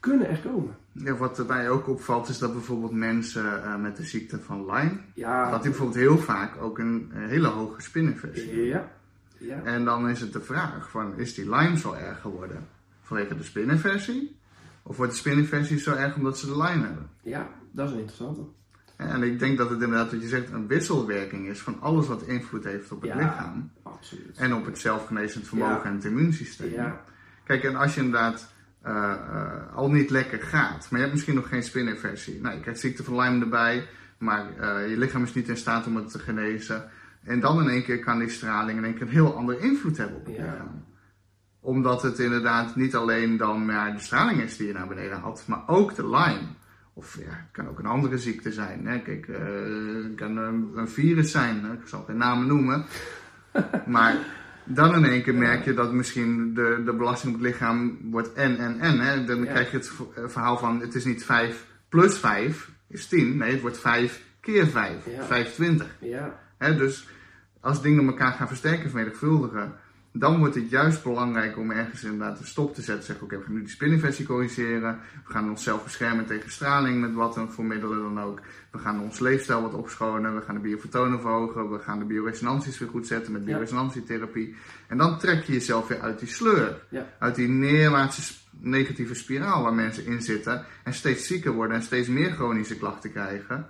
[0.09, 0.77] kunnen er komen.
[0.93, 4.99] Ja, wat mij ook opvalt is dat bijvoorbeeld mensen eh, met de ziekte van Lyme,
[5.15, 8.91] Ja, dat die bijvoorbeeld heel vaak ook een, hele hoge spininfectie ja,
[9.39, 9.61] ja.
[9.63, 12.67] En dan is het de vraag van, is die Lyme zo erg geworden
[13.03, 14.37] vanwege de spininfectie?
[14.83, 17.09] Of wordt de spininfectie zo erg omdat ze de Lyme hebben?
[17.23, 18.41] ja, dat is een interessante.
[18.97, 22.23] En ik denk dat het inderdaad, wat je zegt, een wisselwerking is van alles wat
[22.23, 23.17] invloed heeft op het Ja.
[23.17, 23.71] lichaam.
[23.83, 24.37] Absoluut.
[24.37, 25.85] En op het zelfgenezend vermogen Ja.
[25.85, 26.71] en het immuunsysteem.
[26.73, 27.01] Ja,
[27.45, 28.49] Kijk, en als je inderdaad
[28.87, 32.41] eh, eh, al niet lekker gaat, maar je hebt misschien nog geen spininfectie.
[32.41, 35.87] Nou, je krijgt ziekte van Lyme erbij, maar eh, je lichaam is niet in staat
[35.87, 36.91] om het te genezen.
[37.25, 39.97] En dan in één keer kan die straling in één keer een heel andere invloed
[39.97, 40.43] hebben op het Ja.
[40.43, 40.85] lichaam.
[41.61, 45.45] Omdat het inderdaad niet alleen dan maar de straling is die je naar beneden haalt,
[45.47, 46.49] maar ook de Lyme.
[46.95, 48.87] Of ja, het kan ook een andere ziekte zijn.
[48.87, 48.99] Hè?
[48.99, 51.65] Kijk, het kan een, een virus zijn.
[51.65, 51.73] Hè?
[51.73, 52.85] Ik zal geen namen noemen.
[53.87, 54.17] maar
[54.67, 58.33] dan in één keer merk je dat misschien de, de belasting op het lichaam wordt
[58.33, 59.01] en en en.
[59.01, 59.25] Hè?
[59.25, 59.53] Dan Ja.
[59.53, 63.37] krijg je het eh, verhaal van het is niet 5 plus 5 is 10.
[63.37, 64.93] Nee, het wordt 5 keer 5.
[65.17, 65.25] Ja.
[65.25, 65.97] 25.
[66.01, 66.77] ja, Hè?
[66.77, 67.09] Dus
[67.61, 69.75] als dingen elkaar gaan versterken, vermenigvuldigen,
[70.19, 73.05] dan wordt het juist belangrijk om ergens inderdaad een stop te zetten.
[73.05, 74.99] Zeggen, oké, we gaan nu die spinnenversie corrigeren.
[75.27, 78.41] We gaan onszelf beschermen tegen straling met wat dan voor middelen dan ook.
[78.71, 80.35] We gaan ons leefstijl wat opschonen.
[80.35, 81.71] We gaan de biofotonen verhogen.
[81.71, 83.47] We gaan de bioresonanties weer goed zetten met Ja.
[83.47, 84.57] bioresonantietherapie.
[84.89, 86.87] En dan trek je jezelf weer uit die sleur.
[86.89, 87.13] Ja.
[87.19, 90.65] Uit die neerwaartse negatieve spiraal waar mensen in zitten.
[90.85, 93.67] En steeds zieker worden en steeds meer chronische klachten krijgen.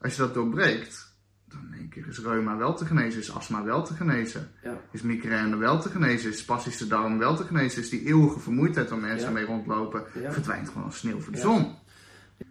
[0.00, 1.13] Als je dat doorbreekt,
[1.54, 4.50] dan in één keer is reuma wel te genezen, is astma wel te genezen.
[4.62, 4.80] Ja.
[4.92, 6.30] Is migraine wel te genezen?
[6.30, 7.82] Is spastische darm wel te genezen?
[7.82, 9.34] Is die eeuwige vermoeidheid waar mensen Ja.
[9.34, 10.02] mee rondlopen?
[10.22, 10.32] Ja.
[10.32, 11.66] Verdwijnt gewoon als sneeuw voor de zon.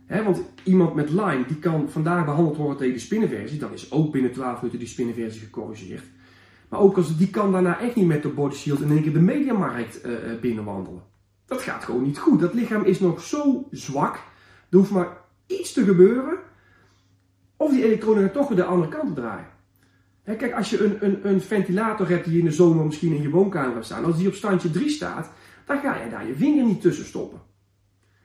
[0.08, 3.60] Want iemand met Lyme die kan vandaag behandeld worden tegen de spinnenversie.
[3.60, 6.04] Dan is ook binnen 12 minuten die spinnenversie gecorrigeerd.
[6.70, 9.14] Maar ook als, die kan daarna echt niet met de body shield in één keer
[9.14, 11.02] de mediamarkt eh, binnenwandelen.
[11.46, 12.40] Dat gaat gewoon niet goed.
[12.40, 14.16] Dat lichaam is nog zo zwak.
[14.70, 16.38] Er hoeft maar iets te gebeuren.
[17.64, 19.48] Of die elektronen gaan toch de andere kant op draaien.
[20.24, 23.30] Kijk, als je een, een, een ventilator hebt die in de zomer misschien in je
[23.30, 24.06] woonkamer hebt staan.
[24.06, 25.32] Als die op standje 3 staat,
[25.66, 27.42] dan ga je daar je vinger niet tussen stoppen.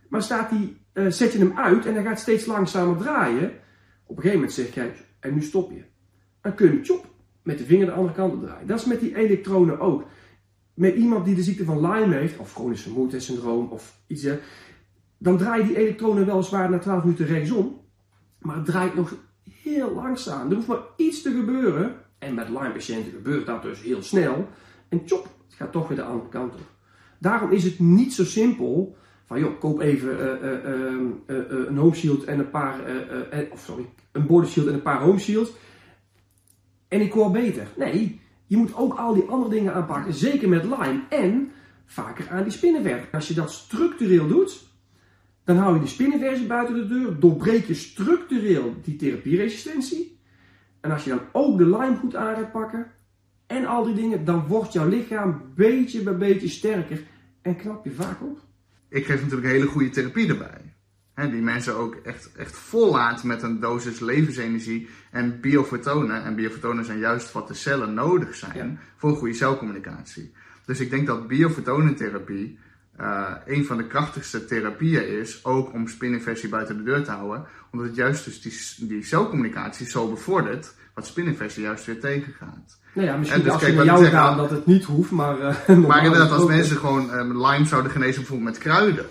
[0.09, 3.51] Maar staat die, eh, zet je hem uit en hij gaat steeds langzamer draaien.
[4.07, 5.83] Op een gegeven moment zeg jij, en nu stop je.
[6.41, 7.01] Dan kun je
[7.43, 8.67] met de vinger de andere kant op draaien.
[8.67, 10.05] Dat is met die elektronen ook.
[10.75, 14.27] Met iemand die de ziekte van Lyme heeft, of chronisch vermoeidheidssyndroom of iets,
[15.19, 17.81] dan draaien die elektronen weliswaar na 12 minuten rechtsom.
[18.39, 19.17] Maar het draait nog
[19.63, 20.49] heel langzaam.
[20.49, 21.97] Er hoeft maar iets te gebeuren.
[22.19, 24.49] En met Lyme-patiënten gebeurt dat dus heel snel.
[24.89, 26.61] En chop, het gaat toch weer de andere kant op.
[27.19, 31.77] Daarom is het niet zo simpel van joh, koop even eh, eh, eh, eh, een
[31.77, 32.81] home shield en een paar,
[33.55, 35.51] sorry, een body shield en een paar home shields.
[36.89, 37.67] En ik word beter.
[37.77, 41.01] Nee, je moet ook al die andere dingen aanpakken, zeker met Lyme.
[41.09, 41.51] En
[41.87, 43.09] vaker aan die spinnenversie.
[43.13, 44.68] Als je dat structureel doet,
[45.49, 50.21] dan hou je die spinnenversie buiten de deur, doorbreek je structureel die therapieresistentie.
[50.81, 52.87] En als je dan ook de Lyme goed aan gaat pakken
[53.47, 57.03] en al die dingen, dan wordt jouw lichaam beetje bij beetje sterker
[57.43, 58.39] en knap je vaak op.
[58.89, 60.75] Ik geef natuurlijk hele goede therapie erbij.
[61.15, 66.25] Die mensen ook echt, echt vollaat met een dosis levensenergie en biofotonen.
[66.25, 68.77] En biofotonen zijn juist wat de cellen nodig zijn Ja.
[68.97, 70.33] voor goede celcommunicatie.
[70.67, 72.59] Dus ik denk dat biofotonentherapie
[72.99, 77.47] eh een van de krachtigste therapieën is, ook om spininfectie buiten de deur te houden.
[77.71, 82.79] Omdat het juist dus die, die celcommunicatie zo bevordert, wat spininfectie juist weer tegengaat.
[82.93, 85.11] Nou ja, misschien En dus als kijk, je naar jou gaat dat het niet hoeft,
[85.11, 85.41] maar...
[85.41, 89.07] eh, Maar inderdaad, als mensen gewoon eh, Lyme zouden genezen bijvoorbeeld met kruiden.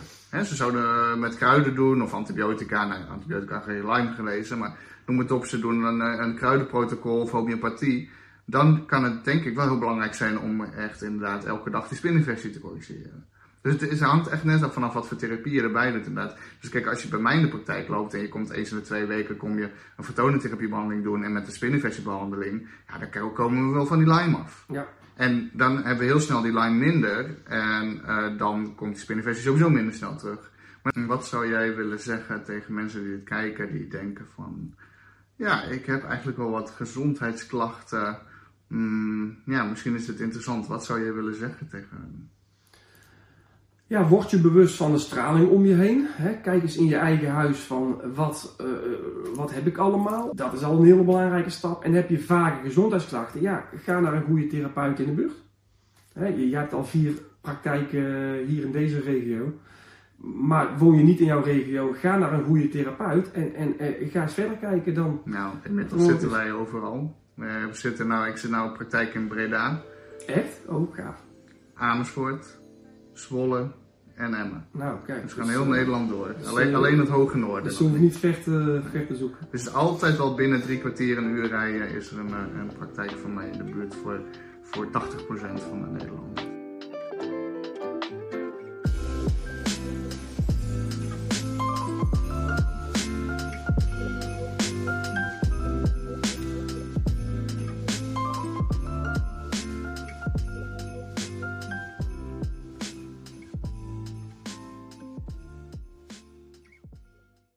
[0.46, 2.86] Ze zouden met kruiden doen of antibiotica.
[2.86, 7.22] Nou, antibiotica geen Lyme gelezen, maar noem het op, ze doen een, eh, een kruidenprotocol
[7.22, 8.10] of homeopathie.
[8.46, 11.98] Dan kan het denk ik wel heel belangrijk zijn om echt inderdaad elke dag die
[11.98, 13.26] spininfectie te corrigeren.
[13.68, 16.38] Dus het is, hangt echt net af vanaf wat voor therapie je erbij doet inderdaad.
[16.60, 18.78] Dus kijk, als je bij mij in de praktijk loopt en je komt eens in
[18.78, 23.68] de twee weken kom je een fotonentherapiebehandeling doen en met de spininfectiebehandeling, ja, dan komen
[23.68, 24.66] we wel van die Lyme af.
[24.68, 27.38] Ja, En dan hebben we heel snel die line minder.
[27.44, 30.52] En eh, dan komt die spininfectie sowieso minder snel terug.
[30.84, 34.74] Maar wat zou jij willen zeggen tegen mensen die dit kijken, die denken van...
[35.36, 38.20] Ja, ik heb eigenlijk wel wat gezondheidsklachten.
[38.68, 40.68] Hmm, ja, misschien is het interessant.
[40.68, 42.30] Wat zou jij willen zeggen tegen hen?
[43.88, 46.08] Ja, word je bewust van de straling om je heen.
[46.10, 46.34] Hè?
[46.42, 48.66] Kijk eens in je eigen huis van wat, eh,
[49.36, 50.36] wat heb ik allemaal.
[50.36, 51.84] Dat is al een hele belangrijke stap.
[51.84, 55.34] En heb je vage gezondheidsklachten, ja, ga naar een goede therapeut in de buurt.
[56.14, 59.54] Hè, je, je hebt al vier praktijken hier in deze regio.
[60.18, 64.12] Maar woon je niet in jouw regio, ga naar een goede therapeut en, en eh,
[64.12, 65.22] ga eens verder kijken dan.
[65.26, 67.16] Nou, inmiddels zitten wij overal.
[67.38, 69.82] Eh, we zitten nou, ik zit nou op praktijk in Breda,
[70.26, 70.60] Echt?
[70.68, 71.24] Oh, gaaf.
[71.74, 72.57] Amersfoort,
[73.20, 73.68] Zwolle
[74.16, 74.66] en Emmen.
[74.72, 75.22] Nou, kijk.
[75.22, 76.36] Dus we gaan dus, heel eh, Nederland door.
[76.40, 77.64] dus, Alleen, eh, alleen het hoge noorden.
[77.64, 79.48] Dus hoeft niet ver te, ver te zoeken.
[79.52, 83.12] Is altijd wel binnen drie kwartier, een uur rijden, is er een, eh, een praktijk
[83.12, 84.20] van mij in de buurt voor,
[84.62, 86.47] voor 80% van de Nederlanders.